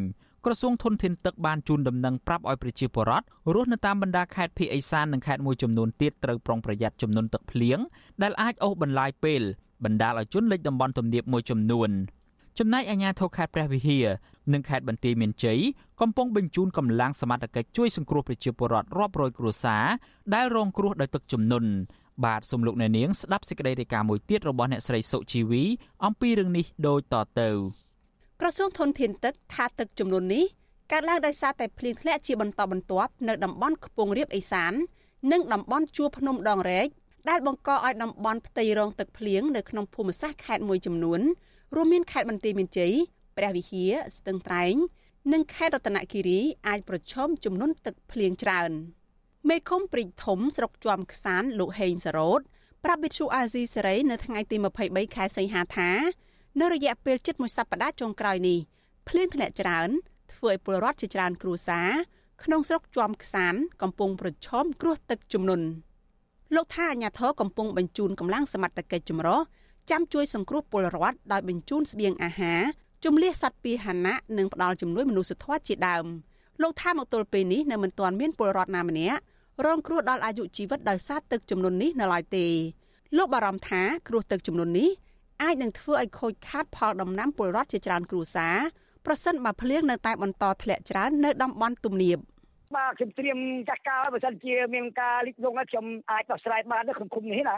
[0.45, 7.79] ក្រសួងធនធានទឹកបានជូនដំណឹងប្រាប់ឲ្យប្រជាពលរដ្ឋរស់នៅតាមបណ្ដាខេត្តភៀកអេសាននិងខេត្តមួយចំនួនទៀតត្រូវប្រុងប្រយ័ត្នចំនួនទឹកភ្លៀង
[8.21, 9.41] ដែលអាចអូសបន្លាយពេល
[9.83, 11.89] បណ្ដាលឲ្យជន់លិចតំបន់ទំនាបមួយចំនួន
[12.59, 14.05] ចំណែកអាជ្ញាធរខេត្តព្រះវិហារ
[14.53, 15.59] និងខេត្តបន្ទាយមានជ័យ
[16.01, 19.85] កំពុងបញ្ជូនកម្លាំងសមត្ថកិច្ចជួយសង្គ្រោះប្រជាពលរដ្ឋរាប់រយគ្រួសារ
[20.33, 21.69] ដែលរងគ្រោះដោយទឹកជំនន់
[22.25, 25.63] បាទសូមលោកអ្នកនាងស្ដាប់សេចក្តីរាយការណ៍មួយទៀតរបស់អ្នកស្រីសុជីវី
[26.05, 27.84] អំពីរឿងនេះដូចតទៅ
[28.41, 30.45] ក្រសួងធនធានទឹកថាទឹកចំនួននេះ
[30.91, 34.73] កើតឡើងដោយសារតែភ្លៀងធ្លាក់ជាបន្តបន្ទាប់នៅតំបន់ខ្ពង់រាបឦសាន
[35.31, 36.87] និងតំបន់ជួរភ្នំដងរែក
[37.29, 41.21] ដែលបង្កឲ្យតំបន់ផ្ទៃរងទឹកភ្លៀងនៅក្នុងភូមិសាស្ត្រខេត្តមួយចំនួន
[41.75, 42.93] រួមមានខេត្តបន្ទាយមានជ័យ
[43.37, 44.75] ព្រះវិហារស្ទឹងត្រែង
[45.33, 48.71] និងខេត្តរតនគិរីអាចប្រឈមចំនួនទឹកភ្លៀងច្រើន។
[49.49, 52.41] មេឃុំព្រិចធំស្រុកជាំខ្សានលោកហេងសរោត
[52.83, 55.89] ប្រាប់វិទ្យុអាស៊ីសេរីនៅថ្ងៃទី23ខែសីហាថា
[56.61, 58.59] នៅរយៈពេលជិតមួយសប្តាហ៍ចុងក្រោយនេះ
[59.07, 59.89] ភ្លៀងធ្លាក់ច្រើន
[60.33, 61.89] ធ្វើឲ្យពលរដ្ឋជាច្រើនគ្រួសារ
[62.43, 65.67] ក្នុងស្រុកជាំខ្សានកំពុងប្រឈមគ្រោះទឹកជំនន់
[66.55, 69.39] លោកថាអាញាធរកំពុងបញ្ជូនកម្លាំងសមត្ថកិច្ចចម្រុះ
[69.89, 72.61] ចាំជួយសង្គ្រោះពលរដ្ឋដោយបញ្ជូនស្បៀងអាហារ
[73.05, 76.05] ជំលះសត្វពាហនៈនិងផ្ដល់ជំនួយមនុស្សធម៌ជាដើម
[76.61, 79.19] លោកថាមកទល់ពេលនេះនៅមិនទាន់មានពលរដ្ឋណាម្នាក់
[79.65, 82.45] រងគ្រោះដល់អាយុជីវិតដោយសារទឹកជំនន់នេះនៅឡើយទេ
[83.17, 84.89] លោកបារម្ភថាគ្រោះទឹកជំនន់នេះ
[85.41, 88.57] អាចនឹងធ្វើឲ្យខូចខាតផលដំណាំពលរដ្ឋជាច្រើនគ្រួសារ
[89.05, 92.17] ប្រសិនបើភ្លៀងនៅតែបន្តធ្លាក់ច្រើននៅតំបន់ទំនាប
[92.75, 97.55] បាទខ្ញុំត្រៀមចាស់កាលបើសិនជាមានការលិចលង់ខ្ញុំអាចដោះស្រាយបាននៅក្នុងគុំនេះណា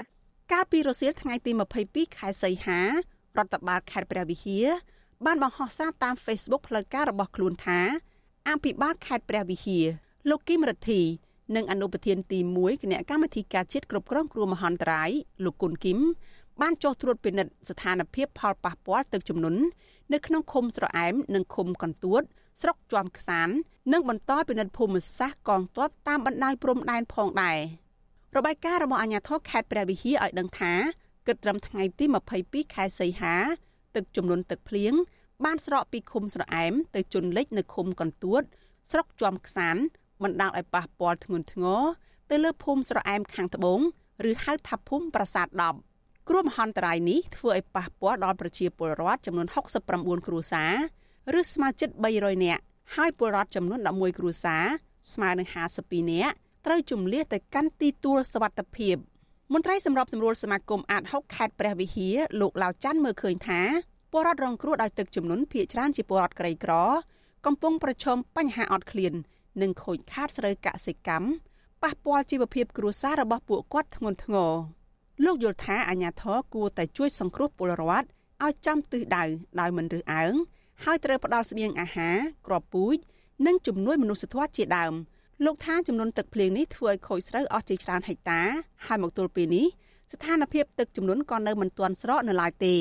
[0.53, 1.51] កាលពីរសៀលថ្ងៃទី
[1.85, 4.67] 22ខែសីហារដ្ឋបាលខេត្តព្រះវិហារ
[5.25, 7.79] បានបង្ហោះសារតាម Facebook ផ្លូវការរបស់ខ្លួនថា
[8.49, 9.85] អភិបាលខេត្តព្រះវិហារ
[10.29, 11.01] លោកគឹមរិទ្ធី
[11.55, 15.11] និងអនុប្រធានទី1គណៈកម្មាធិការជាតិគ្រប់គ្រងគ្រោះមហន្តរាយ
[15.43, 15.99] លោកគុណគឹម
[16.61, 19.61] បានចុះត្រួតពិនិត្យស្ថានភាពផលប៉ះពាល់ទឹកជំនន់
[20.13, 22.21] នៅក្នុងឃុំស្រអែមនិងឃុំកន្ទួត
[22.61, 23.49] ស្រុកជាំខ្សាន
[23.93, 27.59] និងបន្តពិនិត្យភូមិសាស្ត្រកងទ័ពតាមបណ្ដោយព្រំដែនផងដែរ
[28.35, 30.73] របាយការណ៍របស់អាជ្ញាធរខេត្តព្រះវិហារឲ្យដឹងថា
[31.27, 32.05] គិតត្រឹមថ្ងៃទី
[32.39, 33.35] 22ខែសីហា
[33.95, 34.93] ទឹកជំនន់ទឹកភ្លៀង
[35.45, 38.41] បានស្រកពីឃុំស្រអែមទៅជន់លិចនៅឃុំកន្ទួត
[38.91, 39.77] ស្រុកជាំខ្សាន
[40.23, 41.83] បណ្ដាលឲ្យប៉ះពាល់ធ្ងន់ធ្ងរ
[42.29, 43.79] ទៅលើភូមិស្រអែមខាងត្បូង
[44.29, 45.96] ឬហៅថាភូមិប្រាសាទ10
[46.29, 49.47] គ្រោះមហន្តរាយនេះធ្វើឲ្យប៉ះពាល់ដល់ប្រជាពលរដ្ឋចំនួន
[49.87, 52.61] 69គ្រួសារឬស្មើជិត300នាក់
[52.95, 54.63] ហើយពលរដ្ឋចំនួន11គ្រួសារ
[55.13, 55.47] ស្មើនឹង
[55.79, 56.33] 52នាក់
[56.65, 58.95] ត្រូវជំនះទៅកាន់ទីទួលសវត្ថភាព
[59.53, 63.61] មន្ត្រីសម្របសម្រួលសមាគមអាត6ខេត្តព្រះវិហារលោកឡាវច័ន្ទមើលឃើញថា
[64.11, 66.73] ពលរដ្ឋរងគ្រោះដោយទឹកជំនន់ភ ieck ច្រើនជាពលរដ្ឋក្រីក្រ
[67.45, 69.13] កំពុងប្រឈមបញ្ហាអត់ឃ្លាន
[69.61, 71.27] និងខូចខាតស្រូវកសិកម្ម
[71.83, 74.53] ប៉ះពាល់ជីវភាពគ្រួសាររបស់ពួកគាត់ធ្ងន់ធ្ងរ
[75.25, 78.07] លោកយល់ថាអាញាធរគួរតែជួយសង្គ្រោះពលរដ្ឋ
[78.45, 79.23] ឲ្យចំទិសដៅ
[79.59, 80.33] ដោយមិនរើសអើង
[80.83, 82.97] ហើយត្រូវផ្ដល់ស្បៀងអាហារគ្រាប់ពូជ
[83.47, 84.93] និងជំនួយមនុស្សធម៌ជាដើម
[85.45, 88.41] លោកថាចំនួនទឹកភ្លៀងនេះធ្វើឲ្យខូចស្រូវអស់ជាច្រើនហិកតា
[88.85, 89.67] ហើយមកទល់ពេលនេះ
[90.11, 92.75] ស្ថានភាពទឹកចំនួនក៏នៅមិនទាន់ស្រកនៅឡើយទេ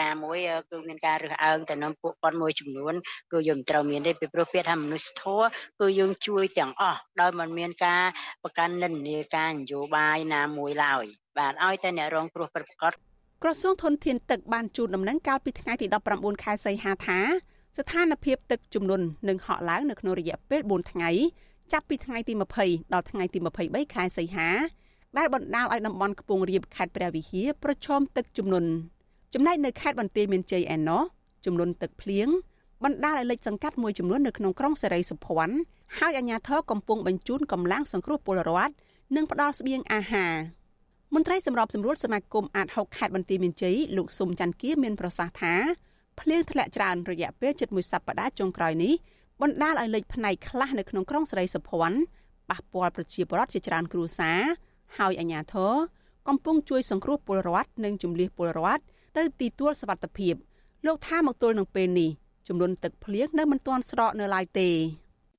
[0.00, 0.38] ការមួយ
[0.70, 2.94] គឺមានការរើសអើងទៅនឹងពួកគាត់មួយចំនួន
[3.32, 5.46] គឺយើងមិនត្រូវមានទេពីព្រោះពាក្យថាមនុស្សធម៌
[5.80, 8.02] គឺយើងជួយទាំងអស់ដោយមិនមានការ
[8.42, 11.04] ប្រកាន់និន្នាការនយោបាយណាមួយឡើយ
[11.38, 12.92] បាទឲ្យតែអ្នករងគ្រោះប្រកប
[13.42, 17.18] ក្រសួងធនធានទឹកបានជូនដំណឹងកាលពីថ្ងៃទី19ខែសីហាថា
[17.76, 21.10] ស្ថានភាពទឹកជំនន់នឹងហក់ឡើងនៅក្នុងរយៈពេល4ថ្ងៃ
[21.72, 24.48] ចាប់ពីថ្ងៃទី20ដល់ថ្ងៃទី23ខែសីហា
[25.18, 28.70] ដែលបណ្ដាលឲ្យតំបន់ខ្ពង់រាបខេត្តព្រះវិហារប្រឈមទឹកជំនន់
[29.34, 31.02] ចំណែកនៅខេត្តបន្ទាយមានជ័យឯណោះ
[31.44, 32.28] ចំនួនទឹកភ្លៀង
[32.84, 35.56] បណ្ដាលឲ្យលិចសង្កាត់មួយចំនួននៅក្នុងក្រុងសេរីសុភ័ណ្ឌ
[35.98, 38.72] ហើយអាជ្ញាធរកំពុងបញ្ជូនកម្លាំងសង្គ្រោះពលរដ្ឋ
[39.16, 40.32] និងផ្ដល់ស្បៀងអាហារ
[41.14, 45.54] មន្ត្រីសម្របសម្រួលសមាគមអាត6ខេត្តបន្ទាយមានជ័យលោកស៊ុំច័ន្ទគៀមានប្រសាសន៍ថា
[46.20, 48.94] ភ្លៀងធ្លាក់ច្រើនរយៈពេលជិតមួយសប្តាហ៍ចុងក្រោយនេះ
[49.42, 51.98] បណ្ដាលឲ្យលិចផ្នែកខ្លះនៅក្នុងក្រុងសេរីសុភ័ណ្ឌ
[52.50, 54.40] ប៉ះពាល់ប្រជាពលរដ្ឋជាច្រើនគ្រួសារ
[54.98, 55.74] ហើយអាជ្ញាធរ
[56.28, 58.82] កំពុងជួយសង្គ្រោះពលរដ្ឋនិងជំនះពលរដ្ឋ
[59.16, 60.34] ទៅទីទួលសវត្ថភាព
[60.86, 62.10] លោកថាមកទល់នឹងពេលនេះ
[62.48, 64.68] ចំនួនទឹកភ្លៀងនៅមិនទាន់ស្រកនៅឡើយទេ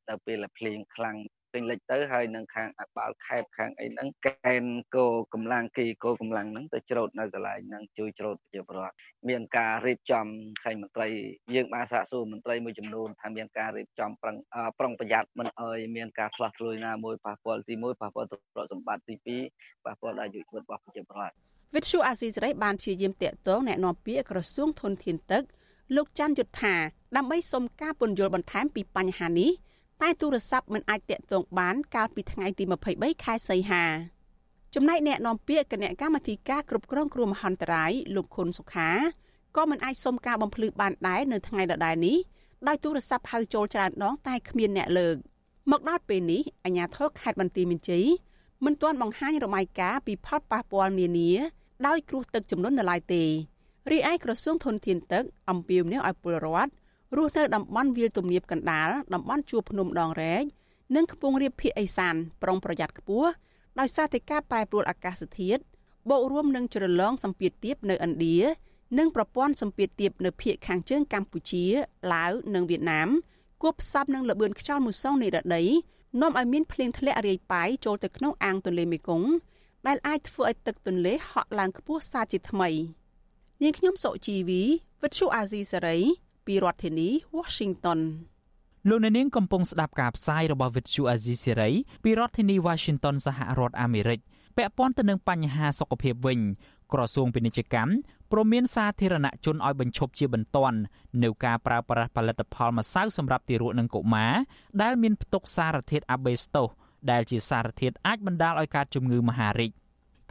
[0.10, 1.16] ដល់ពេលភ្លៀងខ្លាំង
[1.53, 4.65] ពេញលិចទៅហើយនឹងខាងអបាល់ខេបខាងអីហ្នឹងកែន
[4.97, 8.95] គោកម្លាំងគីគោកម្លាំងហ្នឹងទៅច្រូតនៅកន្លែងហ្នឹងជួយច្រូតប្រជាពលរដ្ឋ
[9.29, 10.27] មានការរៀបចំ
[10.65, 11.09] ខេមន្ត្រី
[11.55, 14.37] យើងបានសាកសួរមន្ត្រីមួយចំនួនថាមានការរៀបចំប្រឹង
[14.79, 21.35] ប្រុងប្រយ័ត្នមិនអោយមានការឆ្លោះឆ្លួយណាមួយប៉ះពាល់ទី1ប៉ះពាល់ទៅប្រសម្បត្តិទី2ប៉ះពាល់ដល់អាយុជីវិតរបស់ប្រជាពលរដ្ឋ
[21.75, 25.43] វិទ្យុអាស៊ីសេរីបានព្យាយាមតាក់ទងแนะនាំពាក្យក្រសួងធនធានទឹក
[25.97, 26.75] លោកច័ន្ទយុទ្ធា
[27.17, 29.51] ដើម្បីសុំការពន្យល់បន្ថែមពីបញ្ហានេះ
[30.02, 33.84] តែទូរស័ព្ទមិនអាចតាក់ទងបាន កាលពីថ្ងៃទី23ខែសីហា
[34.76, 38.90] ចំណែកអ្នកនាំពាក្យគណៈកម្មាធិការគ្រប់គ្រងគ្រោះមហន្តរាយលោកខុនសុខា
[39.56, 42.18] ក៏មិនអាចសុំការបំភ្លឺបានដែរនៅថ្ងៃដដែលនេះ
[42.68, 45.16] ដោយទូរស័ព្ទហៅចូលច្រើនដងតែគ្មានអ្នកលើក
[45.72, 48.06] មកដល់ពេលនេះអាជ្ញាធរខេត្តបន្ទាយមានជ័យ
[48.66, 51.32] មិនទាន់បង្ហាញរបាយការណ៍ពីផលប៉ះពាល់នានា
[51.88, 53.24] ដោយគ្រោះទឹកចំនួននៅឡើយទេ
[53.92, 56.72] រីឯក្រសួងធនធានទឹកអំពាវនាវឲ្យពលរដ្ឋ
[57.18, 60.44] រស់នៅតំបន់វាលទំនាបកណ្ដាលតំបន់ជួរភ្នំដងរែក
[60.96, 63.30] និងខ្ពង់រាបភាគឦសានប្រុងប្រយ័ត្នខ្ពស់
[63.80, 65.62] ដោយសារតែការប្រែប្រួលអាកាសធាតុ
[66.10, 68.38] បូករួមនឹងជ្រលងសម្ពាធទាបនៅឥណ្ឌា
[68.98, 71.66] និងប្រព័ន្ធសម្ពាធទាបនៅភាគខាងជើងកម្ពុជា
[72.14, 73.10] ឡាវនិងវៀតណាម
[73.62, 75.64] គួបផ្សំនឹងលបឿនខ្យល់មូសុងនិរដី
[76.22, 79.30] នាំឲ្យមានភ្លៀងធ្លាក់រាយប៉ាយចូលទៅក្នុងអាងទន្លេមេគង្គ
[79.88, 82.70] ដែលអាចធ្វើឲ្យទឹកទន្លេហក់ឡើងខ្ពស់សាជាថ្មី
[83.62, 84.62] នាងខ្ញុំសុជីវី
[85.02, 85.98] វិទ្យុអាស៊ីសេរី
[86.50, 88.00] ពីរដ្ឋធានី Washington
[88.90, 91.74] លោកអ្នកនាងកំពុងស្ដាប់ការផ្សាយរបស់ Vuthu Azizi Serai
[92.04, 94.20] ពីរដ្ឋធានី Washington សហរដ្ឋអាមេរិក
[94.58, 96.40] ពាក់ព័ន្ធទៅនឹងបញ្ហាសុខភាពវិញ
[96.94, 97.92] ក្រសួងពាណិជ្ជកម្ម
[98.32, 100.78] ព្រមមានសាធារណជនឲ្យបញ្ឈប់ជាបន្ទាន់
[101.24, 104.34] នៅការប្រើប្រាស់ផលិតផលម្សៅសម្រាប់ទារកនិងកុមារ
[104.82, 106.70] ដែលមានផ្ទុកសារធាតុអាបេស្តូស
[107.12, 109.72] ដែលជាសារធាតុអាចបណ្ដាលឲ្យកើតជំងឺមហារីក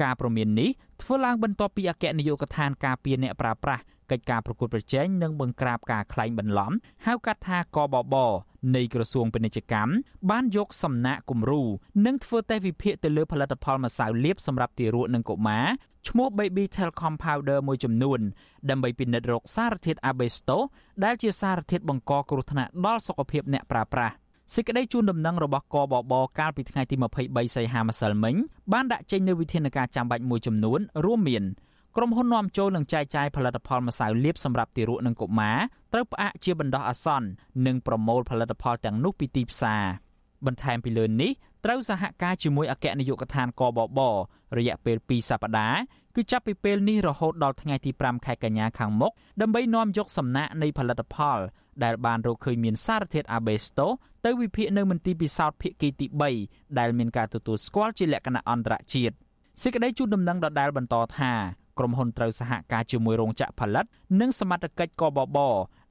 [0.02, 0.70] ការព្រមាននេះ
[1.02, 6.72] ធ្វើឡើងបន្ទាប់ពីអគ្គនាយកដ្ឋានការពារអ្នកប្រើប្រាស់ កិច្ចការប្រកួតប្រជែងនិងបង្ក្រាបការក្លែងបន្លំ
[7.06, 8.14] ហៅកាត់ថាកបប
[8.76, 9.92] នៃក្រសួងពាណិជ្ជកម្ម
[10.30, 11.62] បានយកសំណាក់គំរូ
[12.06, 15.66] និងធ្វើតេស្តវិភាគទៅលើផលិតផលម្សៅលាបសម្រាប់ទារកនិងកុមារ
[16.09, 18.20] ឈ្មោះ Baby Talcum Powder មួយចំនួន
[18.70, 20.62] ដើម្បីពិនិត្យរកសារធាតុ asbestos
[21.04, 24.14] ដែលជាសារធាតុបង្កគ្រោះថ្នាក់ដល់សុខភាពអ្នកប្រើប្រាស់
[24.54, 26.96] សេចក្តីជូនដំណឹងរបស់កបបកាលពីថ្ងៃទី
[27.26, 28.34] 23សីហាម្សិលមិញ
[28.72, 31.44] បានដាក់ចេញនូវវិធានការចាំបាច់មួយចំនួនរួមមាន
[32.01, 35.59] ក្រុមហ៊ុននាំចូលនិងចែកចាយផលិតផលម្សៅលាបសម្រាប់ទារកនិងកុមារ
[35.92, 37.28] ត្រូវផ្អាកជាបណ្ដោះអាសន្ន
[37.66, 39.84] និងប្រមូលផលិតផលទាំងនោះពីទីផ្សារ
[40.46, 41.30] បន្ថែមពីលើនេះ
[41.64, 44.01] ត្រូវសហការជាមួយអគ្គនាយកដ្ឋានកបប
[44.59, 45.80] រយៈពេល2សប្តាហ៍
[46.14, 51.38] គឺចាប់ពីពេលនេះរហូតដល់ថ្ងៃទី5ខែកញ្ញាខាងមុខដើម្បីនាំយកសំណាក់នៃផលិតផល
[51.84, 53.92] ដែលបានរកឃើញមានសារធាតុ asbestos
[54.24, 56.07] ទៅវិភាគនៅមន្ទីរពិសោធន៍ភាគីទី
[56.42, 59.14] 3ដែលមានការទទួលស្គាល់ជាលក្ខណៈអន្តរជាតិ
[59.62, 61.34] សេចក្តីជូនដំណឹងដដែលបន្តថា
[61.78, 63.84] ក្រុមហ៊ុនត្រូវសហការជាមួយរោងចក្រផលិត
[64.20, 65.38] និងសមត្ថកិច្ចកបប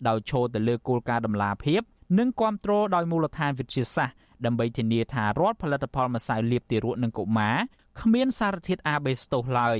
[0.07, 1.81] ដោយឈរទៅលើគោលការណ៍ដំណាភាព
[2.19, 4.15] និងគ្រប់គ្រងដោយមូលដ្ឋានវិទ្យាសាស្ត្រ
[4.45, 7.57] ដើម្បីធានាថារាល់ផលិតផលម្សៅលាបទារកនិងកុមារ
[8.01, 9.79] គ្មានសារធាតុ asbestos ឡើយ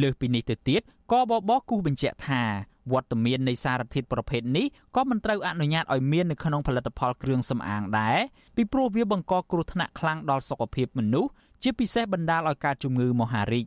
[0.00, 0.80] លើសពីនេះទៅទៀត
[1.12, 2.42] កបបគូបញ្ជាក់ថា
[2.92, 4.66] វត្តមាននៃសារធាតុប្រភេទនេះ
[4.96, 8.18] ក៏មិនត្រូវអនុញ្ញាតឲ្យមាននៅក្នុងផលិតផលគ្រឿងសម្អាងដែរ
[8.56, 11.30] ពីព្រោះវាបង្កគ្រោះថ្នាក់ខ្លាំងដល់សុខភាពមនុស្ស
[11.62, 13.66] ជាពិសេសបណ្ដាលឲ្យកើតជំងឺមហារីក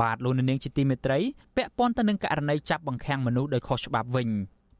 [0.00, 1.18] បាទលោកនាងជាទីមេត្រី
[1.56, 4.30] ពាក់ព័ន្ធទៅនឹងករណីចាប់បង្ខាំងមនុស្សដោយខុសច្បាប់វិញ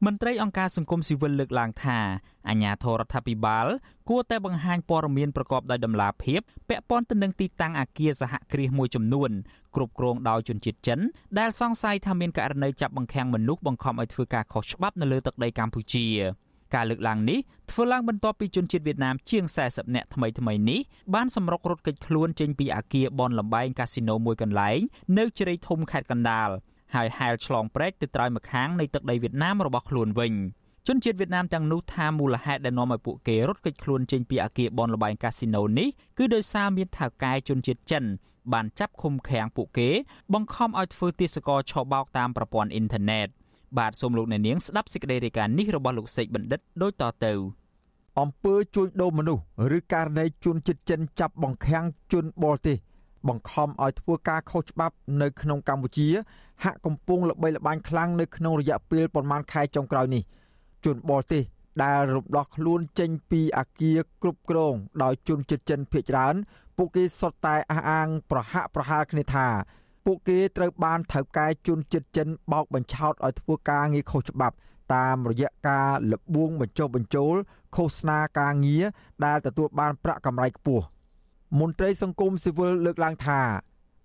[0.05, 1.97] មន្ត្រីអង្គការសង្គមស៊ីវិលលើកឡើងថា
[2.49, 3.67] អាញាធរដ្ឋាភិបាល
[4.09, 9.31] គួរតែបង្ហាញព័ត៌មានប្រកបដោយតម្លាភាពពាក់ព័ន្ធទៅនឹងទីតាំងអាគារសហគ្រាសមួយចំនួន
[9.75, 10.99] គ្រប់គ្រងដោយជនជាតិចិន
[11.39, 16.05] ដែលសង្ស័យថាមានករណីចាប់បង្ខាំងមនុស្សបង្ខំឲ្យធ្វើការខុសច្បាប់នៅលើទឹកដីកម្ពុជា
[16.75, 17.39] ការលើកឡើងនេះ
[17.71, 20.79] ធ្វើឡើងបន្ទាប់ពីជនជាតិវៀតណាមជាង40នាក់ថ្មីថ្មីនេះ
[21.13, 24.79] បានសម្រុករត់គេចខ្លួនចេញពីអាគារបនលំបែងកាស៊ីណូមួយកន្លែង
[25.17, 26.49] នៅជ្រៃធំខេត្តកណ្ដាល
[26.95, 30.33] ហើយហែលឆ្លងព្រែកទៅត្រើយម្ខាងនៃទឹកដីវៀតណាមរបស់ខ្លួនវិញ
[30.87, 38.03] ជនជាតិវៀតណាមទាំងនោះថាមូលហេតុដែលនាំឲ្យពួកគេរត់គេចខ្លួនចេញពីអាគារបនលបែងកាស៊ីណូនេះគឺដោយសារមានថៅកែជនជាតិចិន
[38.53, 39.89] បានចាប់ឃុំឃាំងពួកគេ
[40.33, 43.27] បង្ខំឲ្យធ្វើទាសករឆបោកតាមប្រព័ន្ធអ៊ីនធឺណិត
[43.77, 47.33] បាទសូមលោកអ្នកនាងស្ដាប់សេចក្តីរាយការណ៍នេះរបស់លោកសេកបណ្ឌិតដូចតទៅ
[48.19, 49.43] អំពើជួញដូរមនុស្ស
[49.77, 52.77] ឬករណីជនជាតិចិនចាប់បង្ខាំងជនបរទេស
[53.27, 56.07] បង្ខំឲ្យធ្វើការខុសច្បាប់នៅក្នុងកម្ពុជា
[56.63, 60.23] ហាក់កំពុងល្បីល្បាញខ្លាំងនៅក្នុងរយៈពេលប្រមាណខែចុងក្រោយនេះ
[60.85, 61.43] ជនបរទេស
[61.83, 66.35] ដែលរំដោះខ្លួនចេញពីអាគារគ្រប់គ្រងដោយជនជាតិចិនភៀសច្រើន
[66.77, 69.47] ពួកគេសុទ្ធតែអះអាងប្រហាក់ប្រហែលគ្នាថា
[70.05, 74.55] ពួកគេត្រូវបានថៅកែជនជាតិចិនបោកបញ្ឆោតឲ្យធ្វើការងារខុសច្បាប់
[74.93, 77.35] តាមរយៈការលបួងបញ្ចុះបញ្ចូល
[77.75, 78.83] ឃោសនាការងារ
[79.25, 80.85] ដែលទទួលបានប្រាក់កម្រៃខ្ពស់
[81.59, 83.41] មន្ត្រីសង្គមស៊ីវិលលើកឡើងថា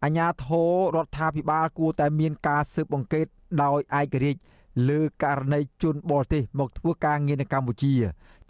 [0.05, 3.27] អាញាធររដ្ឋាភិបាលគួរតែមានការស៊ើបអង្កេត
[3.63, 4.41] ដោយឯករាជ្យ
[4.89, 7.95] លើករណីជនបរទេសមកធ្វើការងារនៅកម្ពុជា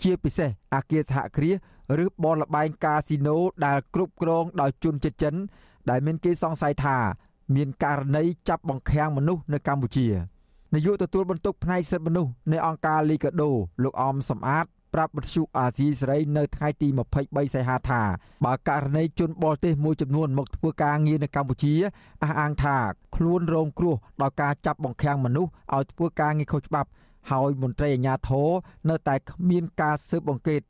[0.02, 1.56] ជាពិសេសអាគារសហគ្រាស
[2.04, 3.36] ឬបនលបែងកាស៊ីណូ
[3.66, 5.34] ដែលគ្រប់គ្រងដោយជនជាតិចិន
[5.90, 6.96] ដែលមានគេសង្ស័យថា
[7.54, 10.06] មានករណីចាប់បង្ខាំងមនុស្សនៅកម្ពុជា
[10.74, 13.50] នាយកទទួលបន្ទុកផ្នែកសិទ្ធិមនុស្សនៃអង្គការលីកាដូ
[13.82, 16.88] លោកអមសំអាតប្រាប់វិទ្យុអាស៊ីសេរីនៅថ្ងៃទី
[17.20, 18.02] 23សីហាថា
[18.44, 21.74] បើករណីជនបរទេសមួយចំនួនមកធ្វើការងារនៅកម្ពុជា
[22.22, 22.76] អះអាងថា
[23.16, 26.88] ខ្លួនរងគ្រោះដោយការចាប់បង្ខាំងមនុស្សឲ្យធ្វើការងារខុសច្បាប់
[27.30, 28.48] ហើយមន្ត្រីអាជ្ញាធរ
[28.88, 30.62] នៅតែគ្មានការស៊ើបអង្កេត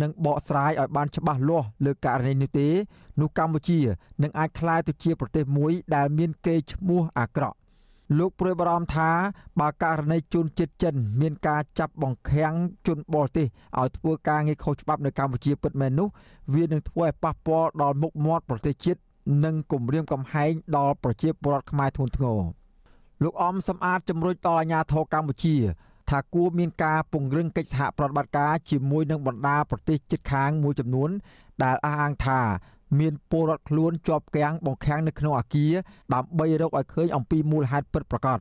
[0.00, 2.68] និងបកស្រាយឲ្យបានច្បាស់លាស់លើករណីនេះទេ
[3.20, 3.80] នោះកម្ពុជា
[4.22, 7.56] នឹងអាចក្លាយទៅជាប្រទេសមួយដែលមានកេរ្តិ៍ឈ្មោះអាក្រក់
[8.18, 9.10] លោកព្រួយបារម្ភថា
[9.60, 12.54] បើករណីជនជាតិចិន មានការចាប់បង្ខាំង
[12.86, 13.46] ជនបរទេស
[13.78, 16.08] ឲ្យធ្វើការងារខុសច្បាប់នៅកម្ពុជាពិតមែននោះ
[16.54, 19.00] វានឹងធ្វើឲ្យប៉ះពាល់ដល់មុខមាត់ប្រទេសជាតិ
[19.44, 22.40] និងគំរាមកំហែងដល់ប្រជាពលរដ្ឋខ្មែរធ្ងន់ធ្ងរ
[23.22, 25.56] លោកអំសំអាតជំរុញដល់អាជ្ញាធរកម្ពុជា
[26.12, 31.10] ថាគួរមានការពង្រឹងកិច្ចសហប្រតិបត្តិការជាមួយនឹងបណ្ដាប្រទេសជិតខាងមួយចំនួន
[31.62, 32.40] ដែលអះអាងថា
[32.98, 35.72] មានពលរដ្ឋខ្លួនជាប់គាំងបង្ខាំងនៅក្នុងអាគារ
[36.14, 38.38] ដើម្បីរកឲ្យឃើញអំពីមូលហេតុពិតប្រាកដ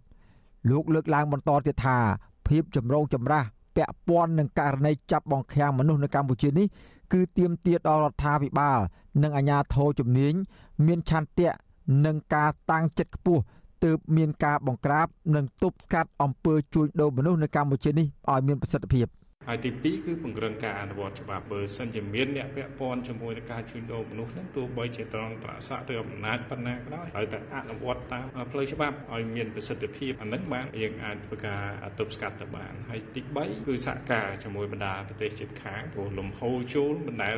[0.70, 1.98] លោកលើកឡើងបន្តទៀតថា
[2.48, 3.44] ភាពចម្រូងចម្រាស
[3.76, 6.68] ពាក់ព័ន្ធនឹងករណីចាប់បង្ខាំងមនុស្សនៅកម្ពុជានេះ
[7.14, 8.80] គឺទាមទារដល់រដ្ឋាភិបាល
[9.24, 10.34] និងអាជ្ញាធរជំនាញ
[10.86, 11.52] មានឆន្ទៈ
[12.06, 13.42] និងការតាំងចិត្តខ្ពស់
[13.84, 19.08] ទើបមានការបង្ក្រាបនិងទប់ស្កាត់អំពើជួញដូរមនុស្សនៅកម្ពុជានេះឲ្យមានប្រសិទ្ធភាព។
[19.48, 31.62] ហើយទី2គឺពង្រឹងការអនុវត្តច្បាប់បើសិនជាមានអ្នកពាក់ព័ន្ធជាមួយនឹងការជួញដូរមនុស្សហ្នឹងទោះបីជាត្រង់ត្រស័កឬអំណាចប៉ុណ្ណាក៏ដោយហើយតែអនុវត្តតាមផ្លូវច្បាប់ឲ្យមានប្រសិទ្ធភាពអាហ្នឹងបានយើងអាចធ្វើការ
[32.00, 37.30] ទប់ស្កាត់ទៅបានហើយទី3គឺសហការជាមួយបណ្ដាប្រទេសជិតខាងព្រោះលំហូរចូលបណ្ដា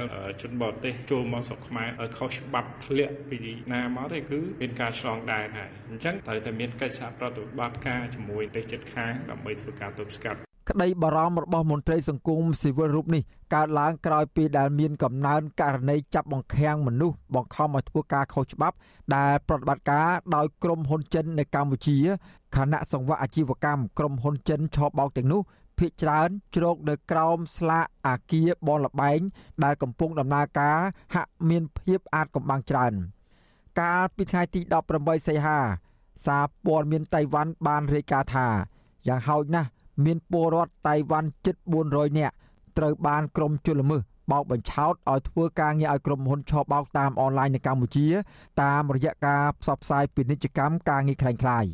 [0.42, 3.40] ជនបរទេសចូលមកស្រុកខ្មែរឲ្យខុសច្បាប់ធ្លាក់ពី
[3.74, 18.76] ណាមកទេគឺមានការឆ្លងដែនហើយអញ្ចឹងត្រូវតែមានកិច្ចសហប្រតិបត្តិការជាមួយប្រទេសជិតខាងដើម្បីធ្វើការទប់ស្កាត់ ក្តីបារម្ភរបស់មន្ត្រីសង្គមស៊ីវិលរូបនេះកើតឡើងក្រោយពីដែលមានកំណើនករណីចាប់បង្ខាំងមនុស្សបង្ខំឲ្យធ្វើការខុសច្បាប់
[19.16, 21.98] ដែលប្រតិបត្តិការដោយក្រុមហ៊ុនចិននៅកម្ពុជា
[22.56, 25.42] ខណៈសង្វាក់អាជីវកម្មក្រុមហ៊ុនចិនឆបោកទាំងនោះ
[25.78, 29.20] ភ ieck ច្រើនជ្រោកនៅក្រោមស្លាកអាគារបនលបែង
[29.64, 30.78] ដែលកំពុងដំណើរការ
[31.16, 32.94] ហាក់មានភាពអាចកំបាំងច្រើន
[33.80, 34.62] កាលពីថ្ងៃទី
[34.94, 35.60] 18សីហា
[36.26, 38.48] សារព័ត៌មានតៃវ៉ាន់បានរាយការណ៍ថា
[39.08, 39.70] យ៉ាងហោចណាស់
[40.05, 41.57] មានពលរដ្ឋតៃវ៉ាន់ជិត
[41.89, 42.35] 400នាក់
[42.79, 44.03] ត្រូវបានក្រុមជលមើស
[44.33, 48.07] បោកបញ្ឆោតឲ្យធ្វើការងារឲ្យក្រុមហ៊ុនឆបោកតាមអនឡាញនៅកម្ពុជា
[48.63, 51.71] តាមរយៈការផ្សព្វផ្សាយពាណិជ្ជកម្មការងារคล้ายៗ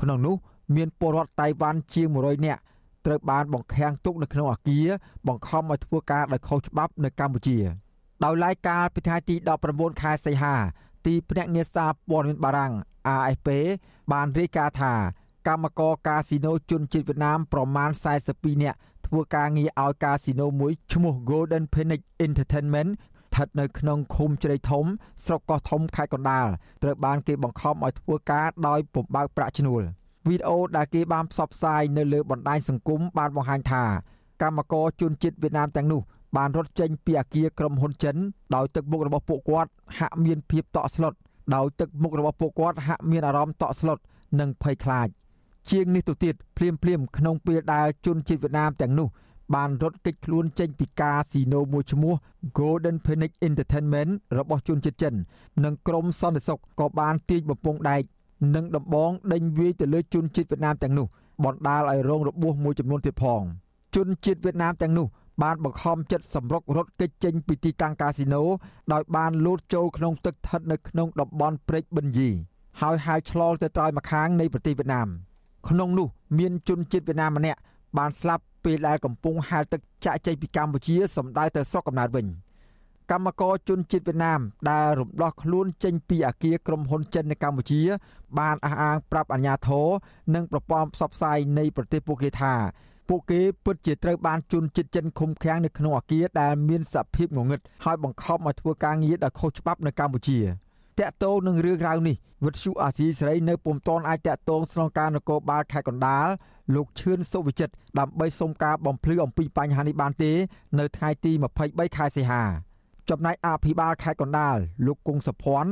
[0.00, 0.36] ក្នុងនោះ
[0.76, 2.60] មានពលរដ្ឋតៃវ៉ាន់ជាង100នាក់
[3.06, 4.88] ត្រូវបានបង្ខាំងទុកនៅក្នុងអាគារ
[5.28, 7.58] បង្ខំឲ្យធ្វើការដោយខុសច្បាប់នៅកម្ពុជា
[8.24, 9.36] ដោយឡែកកាលពីថ្ងៃទី
[9.68, 10.54] 19ខែសីហា
[11.06, 12.72] ទីភ្នាក់ងារសារព័ត៌មានបារាំង
[13.14, 13.48] AFP
[14.12, 14.92] បានរាយការណ៍ថា
[15.47, 17.89] កម្មករកាស៊ីណូជនជាតិវៀតណាមប្រមាណ
[18.25, 18.77] 42នាក់
[19.07, 22.91] ធ្វើការងារឲ្យកាស៊ីណូមួយឈ្មោះ Golden Phoenix Entertainment
[23.31, 24.85] ស្ថិតនៅក្នុងឃុំជ្រៃធំ
[25.25, 26.47] ស្រុកកោះធំខេត្តកណ្ដាល
[26.83, 29.81] ត្រូវបានគេបង្ខំឲ្យធ្វើការដោយពំបើកប្រាក់ឈ្នួល
[30.27, 33.83] វីដេអូដែលគេបានផ្សព្វផ្សាយនៅលើបណ្ដាញសង្គមបានបង្ហាញថា
[34.41, 36.01] កម្មករជនជាតិវៀតណាមទាំងនោះ
[36.37, 38.15] បានរត់ចេញពីអគារក្រុមហ៊ុនចិន
[38.55, 39.69] ដោយទឹកមុខរបស់ពួកគាត់
[39.99, 41.13] ហាក់មានភាពតក់ស្លុត
[41.55, 43.97] ដោយទឹកមុខរបស់ពួកគាត់ហាក់មានអារម្មណ៍តក់ស្លុត
[44.39, 45.07] និងភ័យខ្លាច
[45.69, 49.07] ជាងនេះទៅទៀតភ្លាមភ្លាមក្នុងពេលដែលជនជាតិវៀតណាមទាំងនោះ
[49.55, 52.13] បានរត់គេចខ្លួនចេញពីកាស៊ីណូមួយឈ្មោះ
[52.57, 55.13] Golden Phoenix Entertainment របស់ជនជាតិចិន
[55.63, 58.03] និងក្រុមសន្តិសុខក៏បានទាញបំពង់ដែក
[58.55, 61.07] និងដំបងដេញវាយទៅលើជនជាតិវៀតណាមទាំងនោះ
[61.45, 63.41] បណ្ដាលឲ្យរងរបួសមួយចំនួនទៀតផង
[63.95, 65.07] ជនជាតិវៀតណាមទាំងនោះ
[65.43, 68.43] បានបង្ខំចិត្តសម្រុករត់គេចចេញពីទីតាំងកាស៊ីណូ
[68.93, 72.29] ដោយបានលោតចូលក្នុងទឹកស្ថិតនៅក្នុងតំបន់ព្រែកបិនយី
[72.81, 75.09] ហើយហែលឆ្លងទៅត្រើយម្ខាងនៃប្រទេសវៀតណាម។
[75.67, 76.07] ក្នុងនោះ
[76.39, 77.59] មានជនជាតិវៀតណាមម្នាក់
[77.97, 82.27] បានស្លាប់ពេលដែលកំពុងហែលទឹកចាក់ចេញពីកម្ពុជាសម្ដៅទៅស្រុកកំណើតវិញ
[83.11, 84.39] កម្មករជនជាតិវៀតណាម
[84.69, 87.81] ដែលរំដោះខ្លួនចេញពីអាគារក្រុមហ៊ុនចិននៅកម្ពុជា
[88.39, 89.87] បានអះអាងប្រាប់អាជ្ញាធរ
[90.35, 92.53] និងប្រព័ន្ធផ្សព្វផ្សាយនៃប្រទេសពួកគេថា
[93.09, 100.39] ពួកគេពិតជាត្រូវបានជនជាតិចិនឃុំឃាំងនៅក្នុងអាគារដែលមានសភាពងងឹតហើយបង្ខំឲ្យធ្វើការងារដោយខុសច្បាប់នៅកម្ពុជា។
[100.99, 102.15] តាក់ទងនឹងរឿងរ៉ាវនេះ
[102.45, 106.27] វិទ្យុអាស៊ីសេរីនៅពុំទាន់អាចតាក់ទងស្នងការនគរបាលខេត្តកណ្ដាល
[106.75, 110.31] លោកឈឿនសុវិចិត្រដើម្បីសុំការបំភ្លឺអំពីបញ្ហានេះបានទេ
[110.79, 111.31] នៅថ្ងៃទី
[111.63, 112.43] 23ខែសីហា
[113.09, 115.71] ចំណែកអភិបាលខេត្តកណ្ដាលលោកគង់សុភ័ណ្ឌ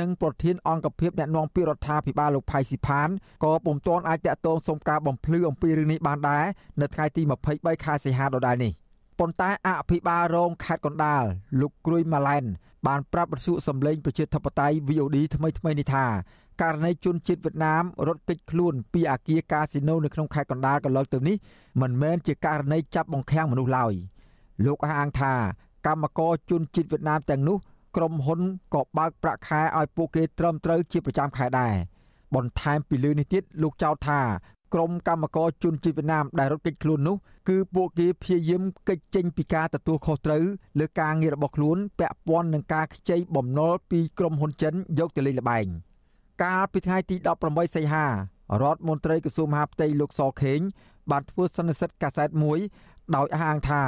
[0.00, 3.08] និងប្រធានអង្គភិបអ្នកណែនាំពាក្យរដ្ឋាភិបាលលោកផៃស៊ីផាន
[3.44, 6.44] ក៏ពុំទាន់អាចតាក់ទងសុំការបំភ្លឺអំពីរឿងនេះបានដែរ
[6.80, 8.72] នៅថ្ងៃទី23ខែសីហាដដែលនេះ
[9.18, 11.24] ប៉ុន្តែអភិបាលរងខេត្តកណ្ដាល
[11.60, 12.44] លោកគ្រួយម៉ាឡែន
[12.86, 16.06] បានប្រាប់បទសុសម្លេងប្រជាធិបតេយ្យ VOD ថ្មីថ្មីនេះថា
[16.62, 21.36] ករណីជនជាតិវៀតណាមរត់គេចខ្លួនពីអាគារកាស៊ីណូនៅក្នុងខេត្តកណ្ដាលកន្លងទៅនេះ
[21.80, 23.92] មិនមែនជាករណីចាប់បង្ខាំងមនុស្សឡើយ
[24.64, 25.34] លោកអះអាងថា
[25.86, 27.56] កម្មករជនជាតិវៀតណាមទាំងនោះ
[27.96, 28.40] ក្រុមហ៊ុន
[28.74, 31.74] ក៏បើកប្រាក់ខែឲ្យពួកគេត្រឹមត្រូវជាប្រចាំខែដែរ
[32.34, 34.20] បន្ថែមពីលើនេះទៀតលោកចោទថា
[34.74, 37.16] ក្រុមកម្មករជនជាតិវៀតណាមដែលរត់គេចខ្លួននោះ
[37.48, 40.44] គឺពួកគេព្យាយាមគេចចេញពីការទទួលខុសត្រូវ
[40.78, 45.66] លើការងាររបស់ខ្លួនពាក់ព័ន្ធនឹងការខ្ចីបំណុលពីក្រុមហ៊ុនចិនយកទៅលេងល្បែង
[46.42, 47.16] កាលពីថ្ងៃទី
[47.46, 48.06] 18សីហា
[48.62, 50.60] រដ្ឋមន្ត្រីក្រសួងមហាផ្ទៃលោកសខេង
[51.10, 52.58] បានធ្វើសន្និសីទកាសែតមួយ
[53.16, 53.82] ដោយអះអាងថា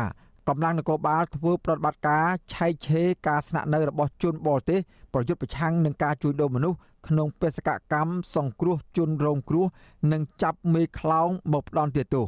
[0.48, 4.80] កម្លាំងនគរបាលធ្វើប្រតិបត្តិការឆែកឆេរការស្នាក់នៅរបស់ជនបរទេស
[5.14, 6.78] ប្រយុទ្ធប្រឆាំងនឹងការជួញដូរមនុស្ស
[7.08, 9.66] ក្នុងបេសកកម្មសង្គ្រោះជនរងគ្រោះ
[10.12, 12.26] និងចាប់មេខ្លោងមកផ្ដន់ទោស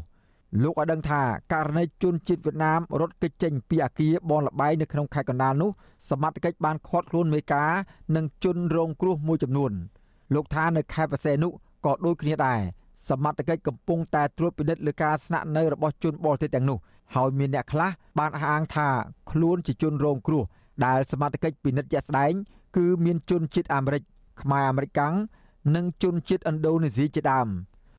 [0.62, 5.70] លោកឲ្យដឹងថាករណីជនជាតិវៀតណាមរត់គេចចេញពីអាគារបនលបែងនៅក្នុងខេត្តកណ្ដាលនោះ
[6.10, 7.70] សមត្ថកិច្ចបានឃាត់ខ្លួនមេការ
[8.16, 9.72] និងជនរងគ្រោះមួយចំនួន
[10.34, 11.48] លោកថានៅខេត្តបរសេនុ
[11.86, 12.60] ក៏ដូចគ្នាដែរ
[13.08, 16.78] សមត្ថកិច្ចកំពុងតែត្រួតពិនិត្យលើការស្នាក់នៅរបស់ជនបរទេសទាំងនោះ
[17.14, 18.88] ហើយមានអ្នកខ្លះបានអះអាងថា
[19.30, 20.44] ខ្លួនជាជនរងគ្រោះ
[20.86, 22.32] ដែលសមត្ថកិច្ចពិនិត្យជាក់ស្ដែង
[22.76, 24.02] គឺមានជនជាតិអាមេរិក
[24.42, 25.14] ខ្មែរអាមេរិកាំង
[25.76, 27.48] និងជនជាតិឥណ្ឌូនេស៊ីជាដើម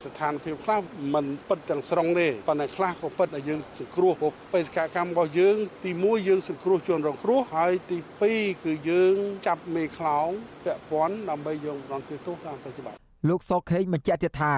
[0.07, 0.81] ស្ថានភាពខ្លះ
[1.13, 7.97] มันពិតទាំងស្រុងទេប៉ុន្តែខ្លះក៏ពិតឲ្យយើងសង្គ្រោះព្រោះបេសកកម្មរបស់យើង ទី1យើងសង្គ្រោះជនរងគ្រោះហើយទី
[8.29, 9.15] 2គឺយើង
[9.47, 10.29] ចាប់មេខ្លោង
[10.65, 12.97] ពាក់ព័ន្ធដើម្បីយករំទាទោសតាមប្រតិបត្តិ
[13.29, 14.53] លោកសខេងបញ្ជាក់ទៀតថា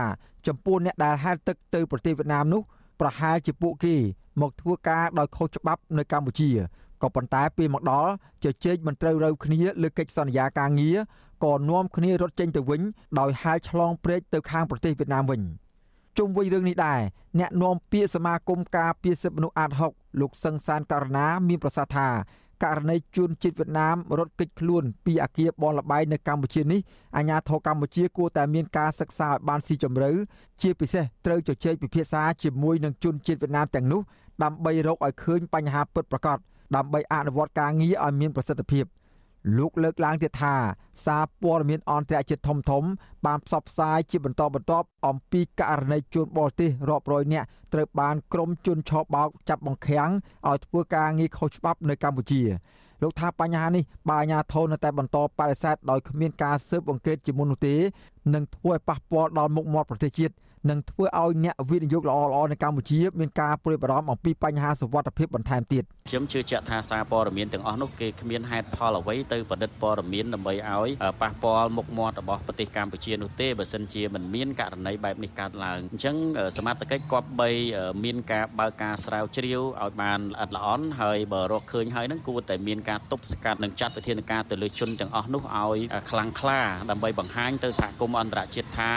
[0.48, 2.62] ចំពោះអ្នកដែលហែលទឹកទៅប្រទេសវៀតណាមនោះ
[3.02, 3.96] ប្រហែលជាពួកគេ
[4.42, 6.50] មកធ្វើការដោយខុសច្បាប់នៅកម្ពុជា
[7.02, 8.12] ក៏ប៉ុន្តែពេលមកដល់
[8.44, 10.98] ជជែកមិនត្រូវរូវគ្នាលើកិច្ចសន្យាការងារ
[11.44, 12.82] ក៏នាំគ្នារត់ចេញទៅវិញ
[13.20, 15.42] ដោយហាលឆ្លងព្រែកទៅខាងប្រទេសវៀតណាមវិញ
[16.18, 17.02] ជុំវិញរឿងនេះដែរ
[17.40, 22.08] អ្នកនាំពាក្យសមាគមការពារសិទ្ធិមនុស្សអាត6លោកសឹងសានករណាមានប្រសាសន៍ថា
[22.64, 26.80] ករណីជនជាតិវៀតណាមរត់គេចខ្លួនពីអាគារបនលបែងនៅកម្ពុជានេះ
[27.18, 30.12] អាជ្ញាធរកម្ពុជាគួរតែមានការសិក្សាឲ្យបានស៊ីជម្រៅ
[30.62, 34.02] ជាពិសេសត្រូវជជែកពិភាក្សាជាមួយនឹងជនជាតិវៀតណាមទាំងនោះ
[34.44, 36.38] ដើម្បីរកឲ្យឃើញបញ្ហាពិតប្រាកដ
[36.76, 38.86] ដើម្បីអនុវត្តការងារឲ្យមានប្រសិទ្ធភាព
[39.58, 40.56] លោកលើកឡើងទៀតថា
[41.06, 42.84] សារព័ត៌មានអន្តរជាតិធំធំ
[43.26, 50.12] បានផ្សព្វផ្សាយជាបន្តបន្ទាប់អំពីករណីជនបរទេសរាប់រយនាក់ត្រូវបានក្រុមជនឆបោកចាប់បង្ខាំង
[50.50, 52.42] ឲ្យធ្វើការងារខុសច្បាប់នៅកម្ពុជា
[53.02, 57.76] លោកថាបញ្ហានេះបើអាជ្ញាធរនៅតែបន្តបដិសេធដោយគ្មានការស៊ើបអង្កេតជាមុននោះទេ
[58.34, 60.34] នឹងធ្វើឲ្យប៉ះពាល់ដល់មុខមាត់ប្រទេសជាតិ
[60.70, 70.90] និងធ្វើឲ្យអ្នកវិនិយោគល្អៗនៅកម្ពុជាមានការព្រួយបារម្ភអំពីបញ្ហាសុវត្ថិភាពបន្ថែមទៀតខ្ញុំជឿជាក់ថាសារព័ត៌មានទាំងអស់នោះគេគ្មានហេតុផលអ្វីទៅប្រឌិតព័ត៌មានដើម្បីឲ្យ
[71.22, 76.16] ប៉ះពាល់មុខមាត់របស់ប្រទេសកម្ពុជានោះទេបើសិនជាមិនមានករណីបែបនេះកើតឡើងអញ្ចឹង
[76.58, 77.50] សមត្ថកិច្ចគប្បី
[78.04, 86.60] មានការបើកការស្រាវជ្រាវឲ្យបានល្អិតល្អន់ហើយបើរកឃើញហើយនឹងគួរតែមានការទប់ស្កាត់និងចាត់វិធានការទៅលើជនទាំងអស់នោះឲ្យខ្លាំងក្លា
[86.92, 88.92] ដើម្បីបង្ហាញទៅសហគមន៍អន្តរជាតិថា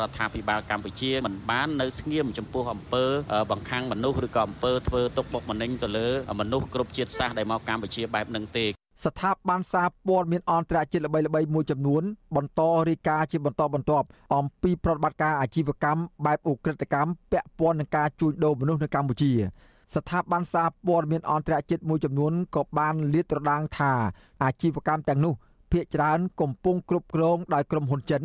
[0.00, 3.04] រដ្ឋាភិបាលកម្ពុជាមិនបាននៅស្ងៀមចំពោះអំពើ
[3.50, 6.08] បង្ខាំងមនុស្សឬក៏អំពើធ្វើទុកបុកម្នេញទៅលើ
[6.40, 8.66] មនុស្សគ្រប់ជាតិសាសន៍ដែលមកកម្ពុជាបែបនឹងទេ
[9.04, 12.02] ស្ថាប័នសារព័ត៌មានអន្តរជាតិល្បីៗមួយចំនួន
[12.36, 19.32] បន្តរាយការណ៍ជាបន្តបន្ទាប់អំពីប្រតិបត្តិការអាជីវកម្មបែបឧក្រិដ្ឋកម្មពាក់ព័ន្ធនឹងការជួញដូរមនុស្សនៅកម្ពុជា
[19.94, 23.92] ស្ថាប័នសារព័ត៌មានអន្តរជាតិមួយចំនួនក៏បានលាតត្រដាងថា
[24.42, 25.34] អាជីវកម្មទាំងនោះ
[25.72, 28.22] ភ ieck ច្រើនកំពុងគ្រប់គ្រងដោយក្រុមហ៊ុនចិន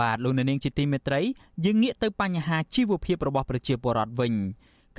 [0.00, 1.20] បាទលោកអ្នកនាងជាទីមេត្រី
[1.64, 4.32] យើងងាកទៅបញ្ហាជីវភាពរបស់ប្រជាពលរដ្ឋវិញ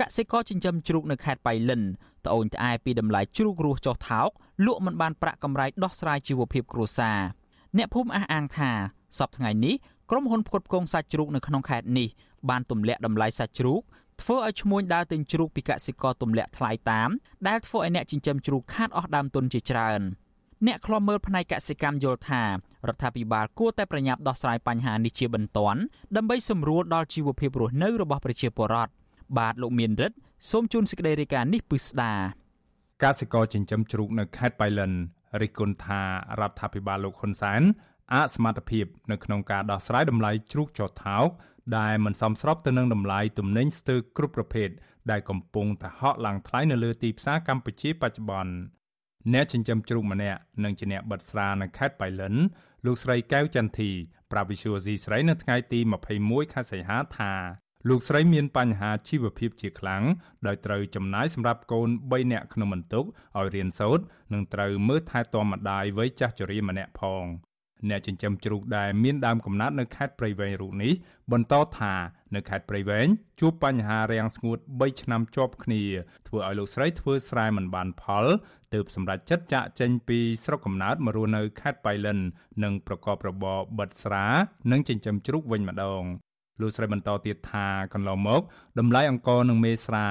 [0.00, 1.82] កសិករចិញ្ចឹមជ្រូកនៅខេត្តបៃលិន
[2.26, 4.28] ត្អូញត្អែពីតម្លៃជ្រូករស់ចុះថោក
[4.66, 7.18] លក់មិនបានប្រាក់កម្រៃដោះស្រាយជីវភាពគ្រួសារ
[7.76, 8.70] អ្នកភូមិអះអាងថា
[9.18, 9.74] សប្តាហ៍ថ្ងៃនេះ
[10.10, 12.08] ក្រុមហ៊ុនផ្គត់ផ្គង់សាច់ជ្រូកនៅក្នុងខេត្តនេះ
[12.50, 13.80] បានទម្លាក់តម្លៃសាច់ជ្រូក
[14.22, 17.08] ធ្វើឲ្យឈ្មួញដើរទិញជ្រូកពីកសិករទម្លាក់ថ្លៃតាម
[17.48, 20.00] ដែលធ្វើឲ្យអ្នកចិញ្ចឹមជ្រូកខាតអស់ដើមទុនជាច្រើន
[20.64, 22.48] អ្នកខ្លំមើលផ្នែកកសិកម្មយល់ថារ
[22.94, 25.80] ដ្ឋាភិបាលគួរតែប្រញាប់ដោះស្រាយបញ្ហានេះជាបន្ទាន់
[26.16, 28.92] ដើម្បីសម្រួលដល់ជីវភាពរស់នៅរបស់ប្រជាពលរដ្ឋ
[29.38, 30.16] បាទលោកមានរិទ្ធ
[30.50, 32.12] សូមជូនសេចក្តីរាយការណ៍នេះពិស្ដា
[33.04, 34.92] កសិករចិញ្ចឹមជ្រូកនៅខេត្តបៃលិន
[35.42, 36.00] រិះគន់ថា
[36.40, 37.62] រដ្ឋាភិបាលលោកហ៊ុនសែន
[38.14, 41.28] អសមត្ថភាពនៅក្នុងការដោះស្រាយតម្លៃជ្រូកចោតថោក
[41.78, 44.68] ដែលមិនសមស្របទៅនឹងតម្លៃទំនិញស្ទើរគ្រប់ប្រភេទ
[45.10, 48.52] ដែលកំពុងតែហក់ឡើងថ្លៃនៅលើទីផ្សារកម្ពុជាបច្ចុប្បន្ន
[49.32, 52.34] អ្នកចិញ្ចឹមជ្រូកម្នាក់និងជាអ្នកបិទស្រានៅខេត្តបៃលិន
[52.86, 53.90] លោកស្រីកែវចន្ទធី
[54.32, 55.80] ប្រាវិសុយស៊ីស្រីនៅថ្ងៃទី
[56.16, 57.32] 21ខែសីហាថា
[57.88, 60.02] លោកស្រីមានបញ្ហាជីវភាពជាខ្លាំង
[60.46, 63.04] ដោយត្រូវចំណាយសម្រាប់កូន3នាក់ក្នុងបន្ទុក
[63.36, 67.24] ឲ្យរៀនសូត្រនិងត្រូវមើលថែទាំម្ដាយវ័យចាស់ជរាម្នាក់ផង
[67.88, 70.92] អ្នកចិញ្ចឹមជ្រូកដែលមានដើមកំណើតនៅខេត្តព្រៃវែងរូបនេះ
[71.32, 71.94] បន្តថា
[72.34, 73.06] នៅខេត្តព្រៃវែង
[73.40, 75.82] ជួបបញ្ហារាំងស្ងួត3ឆ្នាំជាប់គ្នា
[76.28, 78.26] ធ្វើឲ្យលោកស្រីធ្វើស្រែមិនបានផល
[78.74, 82.18] ទើបសម្រេចចិត្តចាក់ចេញពីស្រុកកំណើតមករស់នៅខេត្តបៃលិន
[82.62, 84.26] និងប្រកបរបរបិទស្រា
[84.72, 86.02] និងចិញ្ចឹមជ្រូកវិញម្ដង
[86.60, 88.42] លោកស្រីបន្តទៀតថាកន្លងមក
[88.78, 90.06] តម្លៃអង្ករនិងមេស្រា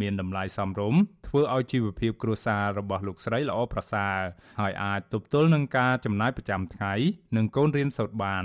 [0.00, 4.18] មានតម្លៃសមរម្យធ្វើឲ្យជីវភាពគ្រួសាររបស់លោកស្រីល្អប្រសើរ
[4.60, 6.92] ហើយអាចទប់ទល់នឹងការចំណាយប្រចាំថ្ងៃ
[7.36, 8.44] និងកូនរៀនសូត្របាន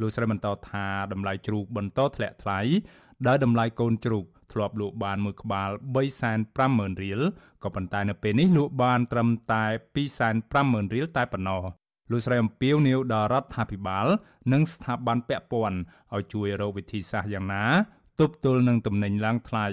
[0.00, 2.60] លោកស្រីបន្តថាតម្លៃជ្រូកបន្តធ្លាក់ថ្លៃ
[3.26, 5.70] ដោយតម្លៃកូនជ្រូកធ្លាប់លក់បានមួយក្បាល
[6.36, 7.20] 350,000រៀល
[7.64, 9.64] ក៏ប៉ុន្តែនៅពេលនេះលក់បានត្រឹមតែ
[10.24, 11.62] 250,000រៀលតែប៉ុណ្ណោះ
[12.10, 14.06] លោកស្រីអំពីវនីវដល់រដ្ឋាភិបាល
[14.52, 15.78] និងស្ថាប័នពាក់ព័ន្ធ
[16.14, 17.64] ឲ្យជួយរកវិធីសាស្ត្រយ៉ាងណា
[18.20, 19.66] ទប់ទល់នឹងទំនិញឡើងថ្លៃ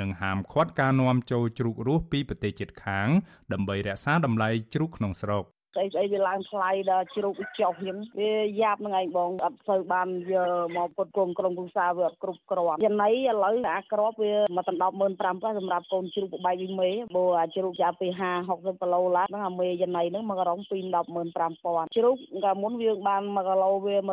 [0.00, 3.08] និងហាមឃាត់ការនាំចូលជ្រូករស់ពីប្រទេសជិតខាង
[3.52, 13.12] ដើម្បីរក្សាតម្លៃជ្រូកក្នុងស្រុក ស្អីស្អីវាឡើងថ្លៃដល់ជ្រូកចុះហ្នឹងវាយ៉ាប់ហ្នឹងឯងបងអត់សូវបានយកមកពុតគុំក្រុមគ្រួសារវាអត់គ្រប់គ្រាន់ចំណៃឥ
[13.44, 24.10] ឡូវអាក្របវាមកដណ្ដប់15000សម្រាប់កូនជ្រូកបែកវិញមេបើអាជ្រូកចាប់ពី50 60គីឡូឡើងហ្នឹងអាមេចំណៃហ្នឹងមកក្រុង2 15000ជ្រូកកាលមុនវាបាន1គីឡូវា120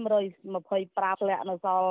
[0.00, 1.88] 125ធ្លាក់នៅសល់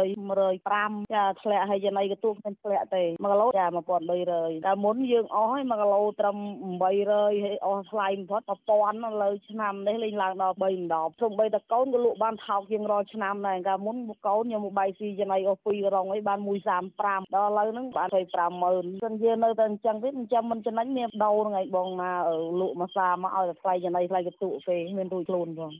[0.00, 6.36] 100 105ចាធ្លាក់ហើយចំណៃកទូមិនធ្លាក់ទេ1គីឡូចា1300កាលមុនយើងអស់ហើយ1គីឡូត្រឹម
[6.80, 13.96] 800ហើយអស់ថ្លៃបំផុត1000លើឆ្នាំនេះលេងឡើងដល់3ដបសូម្បីតែកូនក៏លក់បានថោកជាងរាល់ឆ្នាំដែរកាលមុន
[14.26, 16.38] កូនខ្ញុំមកបាយស៊ីចំណៃអស់2រងអីបាន
[16.86, 18.08] 135ដល់ឥឡូវហ្នឹងបាន
[18.60, 22.12] 250000សិនជានៅតែអញ្ចឹងទៀតចាំមិនចំណេញមានដោហ្នឹងឯងបងណា
[22.60, 25.72] លក់មកសាមកឲ្យតែថ្លៃចំណៃថ្លៃកតុទេមានរួចខ្លួនផង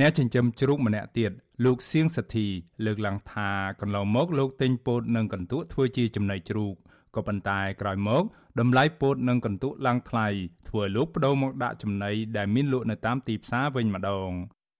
[0.00, 1.32] អ្នកចិញ្ចឹមជ្រូកម្នាក់ទៀត
[1.64, 2.46] លោកសៀងសទ្ធី
[2.86, 3.48] លើកឡើងថា
[3.80, 6.74] កន្លងមកលោកទិញពោតនិងកន្ទក់ធ្វើជាចំណីជ្រូក
[7.16, 8.24] ក៏ប៉ុន្តែក្រោយមក
[8.60, 10.26] តម្លៃពោតនិងកន្ទក់ឡើងថ្លៃ
[10.68, 14.30] ធ្វើឲ្យលោកបដូរមកដាក់ចំណីដែលមានលក់នៅតាមទីផ្សារវិញម្ដង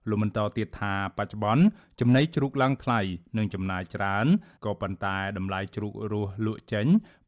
[0.09, 1.63] លោកបន្តទៀតថាបច្ចុប្បន្ន
[1.99, 2.99] ចំណីជ្រូកឡើងថ្លៃ
[3.37, 4.27] និងចំណាយច្រើន
[4.65, 6.85] ក៏ប៉ុន្តែតម្លៃជ្រូករស់លក់ចេញ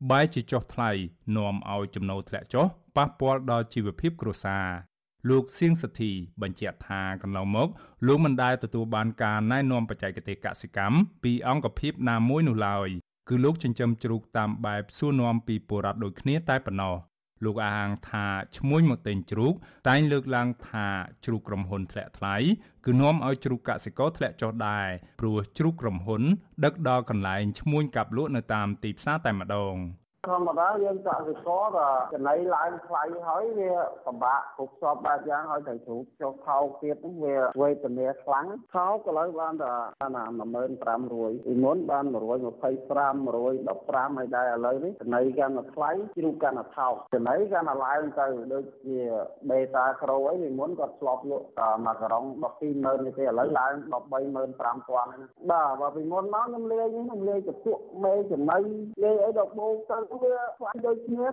[0.09, 0.91] បែរជាចុះថ្លៃ
[1.35, 2.65] នាំឲ្យចំណូលធ្លាក់ចុះ
[2.97, 4.67] ប៉ះពាល់ដល់ជីវភាពគ្រួសារ
[5.29, 7.69] លោកសៀងសទ្ធីបញ្ជាក់ថាកន្លងមក
[8.07, 12.89] លោកមិនដែលទទួលបានការណែនាំបច្ចេកទេសកសិកម្មពីអង្គភាពណាមួយនោះឡើយ
[13.29, 16.95] គឺលោកចិញ្ចឹមជ្រូកតាមបែបសួរនាំពីបុរដ្ឋដូចគ្នាតែប៉ុណ្ណោះ
[17.45, 18.25] លោកអាងថា
[18.57, 19.53] ឈ្មោះមកទិញជ្រូក
[19.87, 20.87] តែងលើកឡើងថា
[21.25, 22.35] ជ្រូកក្រុមហ៊ុនធ្លាក់ថ្លៃ
[22.85, 24.87] គឺនាំឲ្យជ្រូកកសិករធ្លាក់ចុះដែរ
[25.19, 26.23] ព្រោះជ្រូកក្រុមហ៊ុន
[26.65, 29.75] ដឹកដល់កន្លែងឈ្មោះកាប់លក់នៅតាមទីផ្សារតែម្ដង។
[30.27, 33.71] ធម្មតាយើងកសិករក៏ចំណីឡើងថ្លៃហើយវា
[34.05, 38.45] ពិបាកគ្រប់សពបែបយ៉ាងហើយតែជ្រូកចុះថោកទៀតហ្នឹងវាវេទនាខ្លាំង
[38.75, 39.71] ថោកឥឡូវបានតែ
[40.15, 40.23] ណា
[40.85, 42.19] 15500ពីមុនបាន125 115
[44.17, 48.97] ហើយដែរឥឡូវនេះចំណីកាន់តែថ្លៃជ្រូកកាន់តែថោកចំណីកាន់តែឡើងទៅដូចជា
[49.49, 51.47] បេតាក្រូអីពីមុនគាត់ធ្លាប់លក់
[51.85, 52.23] មួយក្រុង
[52.63, 54.47] 120,000នេះទេឥឡូវឡើង135,000ហ្នឹង
[55.51, 58.59] បាទបើពីមុនមកខ្ញុំលាយខ្ញុំលាយកពួកមេចំណី
[59.03, 61.25] លាយអីដល់បូកទៅវាខ្លាំងដូចគ្នា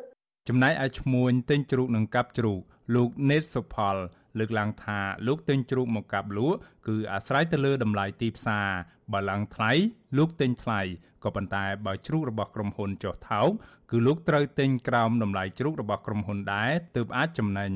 [0.49, 2.61] ចំណែកឯឈ្មួញទិញជ្រូកនិងកាប់ជ្រូក
[2.95, 3.97] លោកណេតសុផល
[4.39, 6.57] លើកឡើងថាលោកទិញជ្រូកមកកាប់លក់
[6.87, 8.68] គឺអាស្រ័យទៅលើតម្លៃទីផ្សារ
[9.12, 9.70] បើឡើងថ្លៃ
[10.16, 10.81] លោកទិញថ្លៃ
[11.24, 13.49] ក៏ប៉ុន្តែបើជ្រូករបស់ក្រុមហ៊ុនចុះថោក
[13.91, 17.72] គឺលោកត្រូវទិញក្រោមតម្លៃជ្រូករបស់ក្រុមហ៊ុនដែរទើបអាចចំណេញ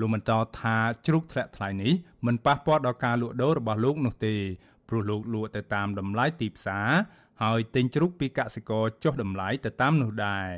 [0.00, 0.76] លោកបន្តថា
[1.06, 1.92] ជ្រូកធ្លាក់ថ្លៃនេះ
[2.26, 4.34] មិនប៉ះពាល់ដល់ការលក់ដូររបស់លោកនោះទេ
[4.88, 6.88] ព្រោះលោកលក់ទៅតាមតម្លៃទីផ្សារ
[7.42, 10.48] ហើយទិញជ្រូកពីកសិករចុះតម្លៃទៅតាមនោះដែរ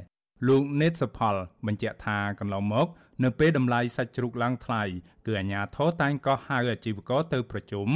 [0.49, 1.35] លោកណេតសផល
[1.66, 2.87] បញ្ជាក់ថាកន្លងមក
[3.24, 4.82] នៅពេលតម្លៃសាច់ជ្រូកឡើងថ្លៃ
[5.26, 7.89] គឺអាជ្ញាធរតែងក៏ហៅអាជីវករទៅប្រជុំ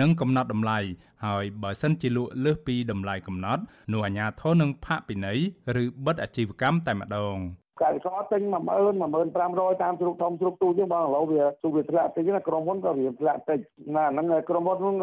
[0.00, 0.78] និងកំណត់តម្លៃ
[1.24, 3.62] ហើយបើសិនជាលក់លើសពីតម្លៃកំណត់
[3.92, 5.38] នោះអាជ្ញាធរនឹងផាកពិន័យ
[5.82, 7.36] ឬបិទអាជីវកម្មតែម្ដង
[7.82, 13.60] កសិករទិញ10000 10500តាមជ្រូកធំជ្រូកទូចហ្នឹងបងឥឡូវវាទូវាធ្លាក់តិចណាក្រុមហ៊ុនក៏វាធ្លាក់តិច
[13.96, 14.96] ណាហ្នឹងក្រុមហ៊ុនហ្នឹង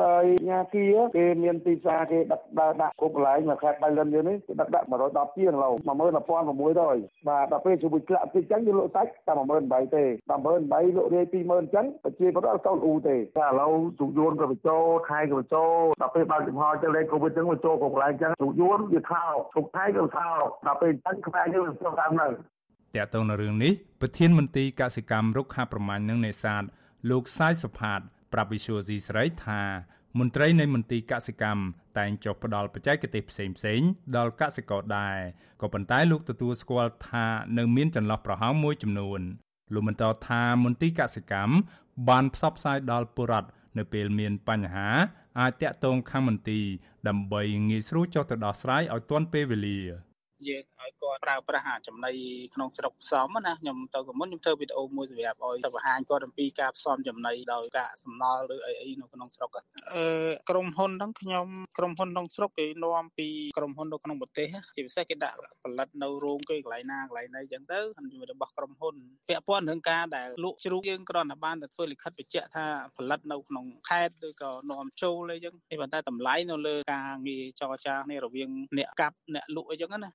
[0.50, 0.84] ញ៉ាគី
[1.18, 22.28] គេមានទីផ្សារគេដឹកដើរដាក់គ្រប់កន្លែងមកខេត្តបៃលិនយើងនេះគេដឹកដាក់110ជាងឡូវ11600បាទដល់ពេលជួយធ្លាក់តិចចឹងយើងលក់សាច់តែ18000ទេ18000លក់រាយ20000អញ្ចឹងប្រជាពលរដ្ឋអត់សូវអ៊ូទេតែឥឡូវទូយួនក៏បញ្ចូលខែក៏បញ្ចូលដល់ពេលបើកចំហចឹងលេខកូវីដចឹងបញ្ចូលគ្រប់កន្លែងចឹងទូយួនវាថោកគ្រប់ខែក៏ថោកដល់ពេលអញ្ចឹងខ្មែរយើងវាចូលតាមនៅ
[22.98, 26.64] តើតើនៅរឿងនេះប្រធានមន្ត្រីកសិកម្មរុក្ខាប្រមាញ់និងនេសាទ
[27.10, 28.00] លោកសាយសុផាត
[28.34, 29.62] ប្រាប់វិសុយស៊ីស្រីថា
[30.20, 31.64] មន្ត្រីនៃមន្ទីរកសិកម្ម
[31.98, 33.82] តែងចុះផ្ដល់បច្ចេកទេសផ្សេងផ្សេង
[34.18, 35.18] ដល់កសិករដែរ
[35.62, 37.26] ក៏ប៉ុន្តែលោកទទួលស្គាល់ថា
[37.58, 39.22] នៅមានចន្លោះប្រហោងមួយចំនួន
[39.74, 41.56] លោកបន្តថាមន្ទីរកសិកម្ម
[42.10, 44.89] បានផ្សព្វផ្សាយដល់ពលរដ្ឋនៅពេលមានបញ្ហា
[45.39, 46.66] អាចតាក់ទងខាងមន្ទីរ
[47.08, 49.80] ដើម្បីងាយស្រួលចុះទៅដោះស្រាយឲ្យទាន់ពេលវេលា
[50.48, 52.14] យើងឲ្យគាត់ប្រើប្រាស់ចំណី
[52.56, 59.64] ក្នុងស្រុកផ្សំណាខ្ញុំទៅកមុនខ្ញុំធ្វើវីដេអូមួយសម្រាប់ឲ្យទៅបង្ហាញគាត់អំពីការផ្សំចំណីដោយការសំណល់ឬអីអីនៅក្នុងស្រុកអឺ
[60.50, 63.28] ក្រុមហ៊ុនហ្នឹងខ្ញុំក្រុមហ៊ុនក្នុងស្រុកគេនាំពី
[63.58, 67.80] ក្រុមហ៊ុននៅក្នុងប្រទេសជាពិសេសគេដាក់ផលិតនៅរោងគេកន្លែងណាកន្លែងណីអញ្ចឹងទៅ
[68.32, 68.96] របស់ក្រុមហ៊ុន
[69.28, 72.66] ពាក់ព័ន្ធនឹងការដែលលក់ជ្រូកយើងគ្រាន់តែបានតែធ្វើលិខិតបញ្ជាក់ថា
[72.98, 80.12] ផលិតនៅក្នុងខេត្តឬក៏នាំចូលអីចឹងនេះប៉ុន្តែតម្លៃនៅលើការងារចរចាគ្នារវាងអ្នកកាប់អ្នកលក់អីចឹងណា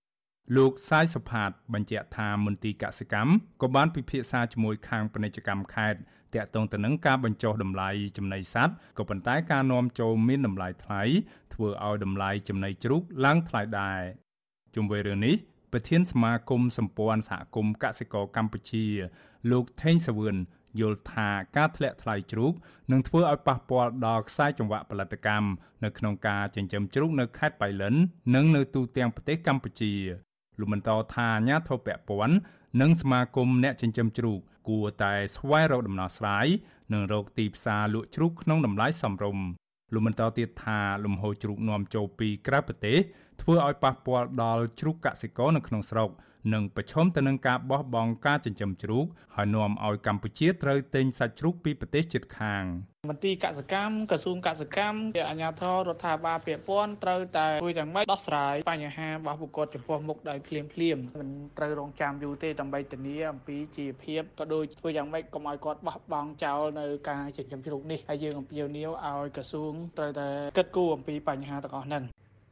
[0.57, 3.33] លោកសាយសុផាតបញ្ជាក់ថាមន្ទីរកសិកម្ម
[3.63, 5.99] ក៏បានពិភាក្សាជាមួយខាងពាណិជ្ជកម្មខេត្ត
[6.35, 11.03] តាក់ទងទៅនឹងការបញ្ចុះតម្លៃចំណីសត្វក៏ប៉ុន្តែការនាំចូលមានតម្លៃថ្លៃ
[11.55, 14.01] ធ្វើឲ្យតម្លៃចំណីជ្រូកឡើងថ្លៃដែរ
[14.75, 15.35] ជុំវិញរឿងនេះ
[15.73, 18.87] ប្រធានសមាគមសម្ព័ន្ធសហគមន៍កសិករកម្ពុជា
[19.51, 20.37] លោកថេងសាវឿន
[20.81, 22.53] យល់ថាការធ្លាក់ថ្លៃជ្រូក
[22.93, 25.49] នឹងធ្វើឲ្យប៉ះពាល់ដល់ខ្សែចង្វាក់ផលិតកម្ម
[25.85, 27.95] នៅក្នុងការចិញ្ចឹមជ្រូកនៅខេត្តបៃលិន
[28.35, 29.95] និងនៅទូទាំងប្រទេសកម្ពុជា
[30.59, 32.37] លោកបន្តថាអាញាធិបពព័ន្ធ
[32.81, 34.39] និងសមាគមអ្នកចិញ្ចឹមជ្រូក
[34.69, 36.47] គួរតែស្វែងរកដំណោះស្រាយ
[36.93, 39.45] និងរកទីផ្សារលក់ជ្រូកក្នុងតម្លៃសមរម្យ
[39.95, 42.99] លោកបន្តទៀតថាលំហូរជ្រូកនាំចូលពីក្រៅប្រទេស
[43.43, 46.11] ធ្វើឲ្យប៉ះពាល់ដល់ជ្រូកកសិករនៅក្នុងស្រុក
[46.53, 52.65] និងប្រឈមទៅនឹងការបោះបង់ការចិញ្ចឹមជ្រូកហើយនាំឲ្យកម្ពុជាត្រូវទិញសាច់ជ្រូកពីប្រទេសជិតខាង
[53.11, 70.29] មន្ទីរកសិកម្មក្រសួងកសិកម្មជាអាជ្ញាធររដ្ឋាភិបាលពាក់ព័ន្ធត្រូវតែជួយយ៉ាងម៉េចដោះស្រាយបញ្ហារបស់បុគ្គលចំពោះមុខដោយភ្លាមភ្លាមមិនត្រូវរងចាំយូរទេដើម្បីធានាអំពីជីវភាពក៏ដូចធ្វើយ៉ាងម៉េចកុំឲ្យគាត់បោះបង់ចោលនៅការចិញ្ចឹមជ្រូកនេះហើយយើងអំពាវនាវឲ្យក្រសួងត្រូវតែ
[70.59, 72.05] គិតគូរអំពីបញ្ហាទាំងអស់ហ្នឹង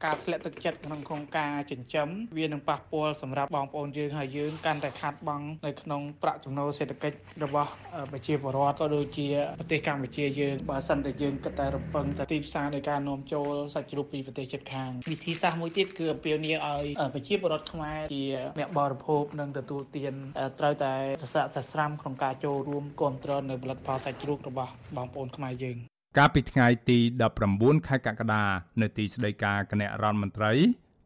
[0.05, 7.71] ការធ្លាក់ទឹកចិត្តក្នុងក្នុងការចិញ្ចឹមវានឹងប៉ះពាល់សម្រាប់បងប្អូនយើងហើយយើងកាន់តែខាត់បងនៅក្នុងប្រាក់ចំណូលសេដ្ឋកិច្ចរបស់
[8.13, 9.27] ប្រជាពលរដ្ឋក៏ដូចជា
[9.59, 18.25] ប្រទេសកម្ពុជាយើងបើសិនតែយើងគិតតែរំពឹងតែទីផ្សារនៃការនាំចូលសាច់ជ្រូកពីប្រទេសជិតខាងវិធីសាស្ត្រមួយទៀតគឺអំពាវនាវឲ្យប្រជាពលរដ្ឋខ្មែរជា
[18.59, 20.15] អ្នកបរិភោគនិងទទួលទាន
[20.59, 20.93] ត្រូវតែ
[21.23, 25.79] សស្រាក់សស្រាំក្នុងការចូលរួមគ្រប់គ្រងនៅផលិតផលសាច់ជ្រូករបស់បងប្អូនខ្មែរយើង
[26.19, 26.99] កាលពីថ្ងៃទី
[27.43, 28.45] 19ខែកក្កដា
[28.81, 30.53] នៅទីស្តីការគណៈរដ្ឋមន្ត្រី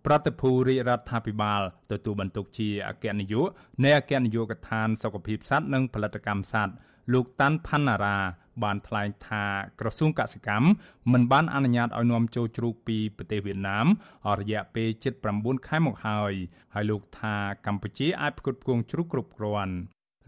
[0.06, 3.48] ប្រតិភូរាជរដ្ឋាភិបាលទទួលបន្ទុកជាអគ្គនាយក
[3.84, 6.74] នៃអគ្គនាយកដ្ឋានសុខភាពសត្វនិងផលិតកម្មសត្វ
[7.12, 8.18] លោកតាន់ផាន់ណារ៉ា
[8.62, 9.44] បានថ្លែងថា
[9.80, 10.68] ក្រសួងកសិកម្ម
[11.12, 13.86] មិនបានអនុញ្ញាតឲ្យនាំចូលជ្រូកពីប្រទេសវៀតណាម
[14.26, 16.32] អស់រយៈពេលជិត9ខែមកហើយ
[16.74, 17.36] ហើយលោកថា
[17.66, 19.76] កម្ពុជាអាចផ្គត់ផ្គង់ជ្រូកគ្រប់គ្រាន់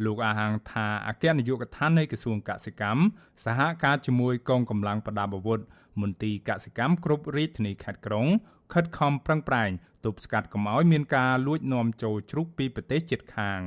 [0.04, 3.02] លោកអាហាងថាអគ្គនាយកដ្ឋាននៃក្រសួងកសិកម្ម
[3.44, 5.60] សហការជាមួយកងកម្លាំងប្រដាប់អាវុធ
[6.00, 8.26] មន្ទីរកសិកម្មគ្រប់រាជធានីខេត្តក្រុង
[8.72, 9.70] ខិតខំប្រឹងប្រែង
[10.04, 13.60] ទប់ស្កាត់កុំឲ្យមានការលួចនាំចូលជ្រូកពីប្រទេសជិតខាង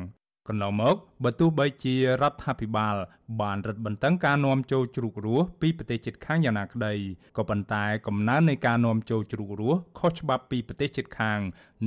[0.47, 2.95] កន្លងមកបើទោះបីជារដ្ឋាភិបាល
[3.41, 6.93] បានរឹតបន្តឹងការនាំចូលជ្រូករស់ពីប្រទេសជិតខាងយ៉ាងណាក្តី
[7.37, 11.39] ក៏ប៉ុន្តែកំណើននៃការនាំចូលជ្រូករស់ខុសច្បាប់ពីប្រទេសជិតខាង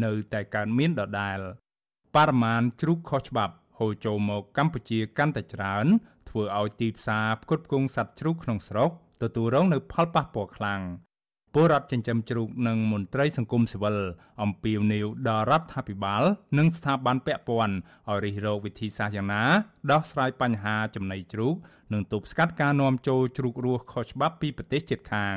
[0.04, 1.38] នៅតែកើតមានដដែល
[2.16, 5.86] បរិមាណជ្រូកខុសច្បាប់ហូ រចូលមកកម្ពុជាកាន់តែច្រើន
[6.28, 8.90] ធ្វើឲ្យទីផ្សារផ្គត់ផ្គង់សត្វជ្រូកក្នុងស្រុក
[9.22, 10.82] ទទួលរងនូវផលប៉ះពាល់ខ្លាំង
[11.54, 13.96] ពលរដ្ឋចិញ្ចឹមជ្រូកនិងមន្ត្រីសង្គមស៊ីវិល
[14.42, 16.22] អំពាវនាវដល់រដ្ឋាភិបាល
[16.58, 17.76] និងស្ថាប័នពាក់ព័ន្ធ
[18.10, 19.44] ឲ្យរិះរកវិធីសាស្ត្រយ៉ាងណា
[19.92, 21.54] ដោះស្រាយបញ្ហាចំណីជ្រូក
[21.92, 25.36] និងទប់ស្កាត់ការនាំចូលជ្រូករស់ខុសច្បាប់ពីប្រទេសជិតខាង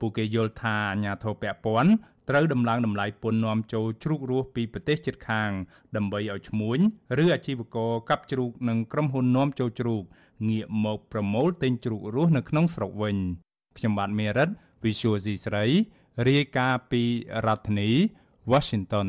[0.00, 1.92] ពួកគេយល់ថាអាញាធរពាក់ព័ន្ធ
[2.28, 5.50] ត្រូវដំឡើងតម្លៃពន្ធនាំចូលជ្រូករស់ពីប្រទេសជិតខាង
[5.96, 6.78] ដើម្បីឲ្យឈ្មួញ
[7.22, 10.02] ឬអាជីវករកាប់ជ្រូកនិងក្រុមហ៊ុននាំចូលជ្រូក
[10.48, 13.16] ងាកមកប្រមូលទិញជ្រូករស់នៅក្នុងស្រុកវិញ
[13.76, 14.48] ខ្ញុំបាទមេរិត
[14.84, 15.64] Visual C ស្រី
[16.28, 17.02] រាយការណ៍ពី
[17.46, 17.90] រដ្ឋធានី
[18.52, 19.08] Washington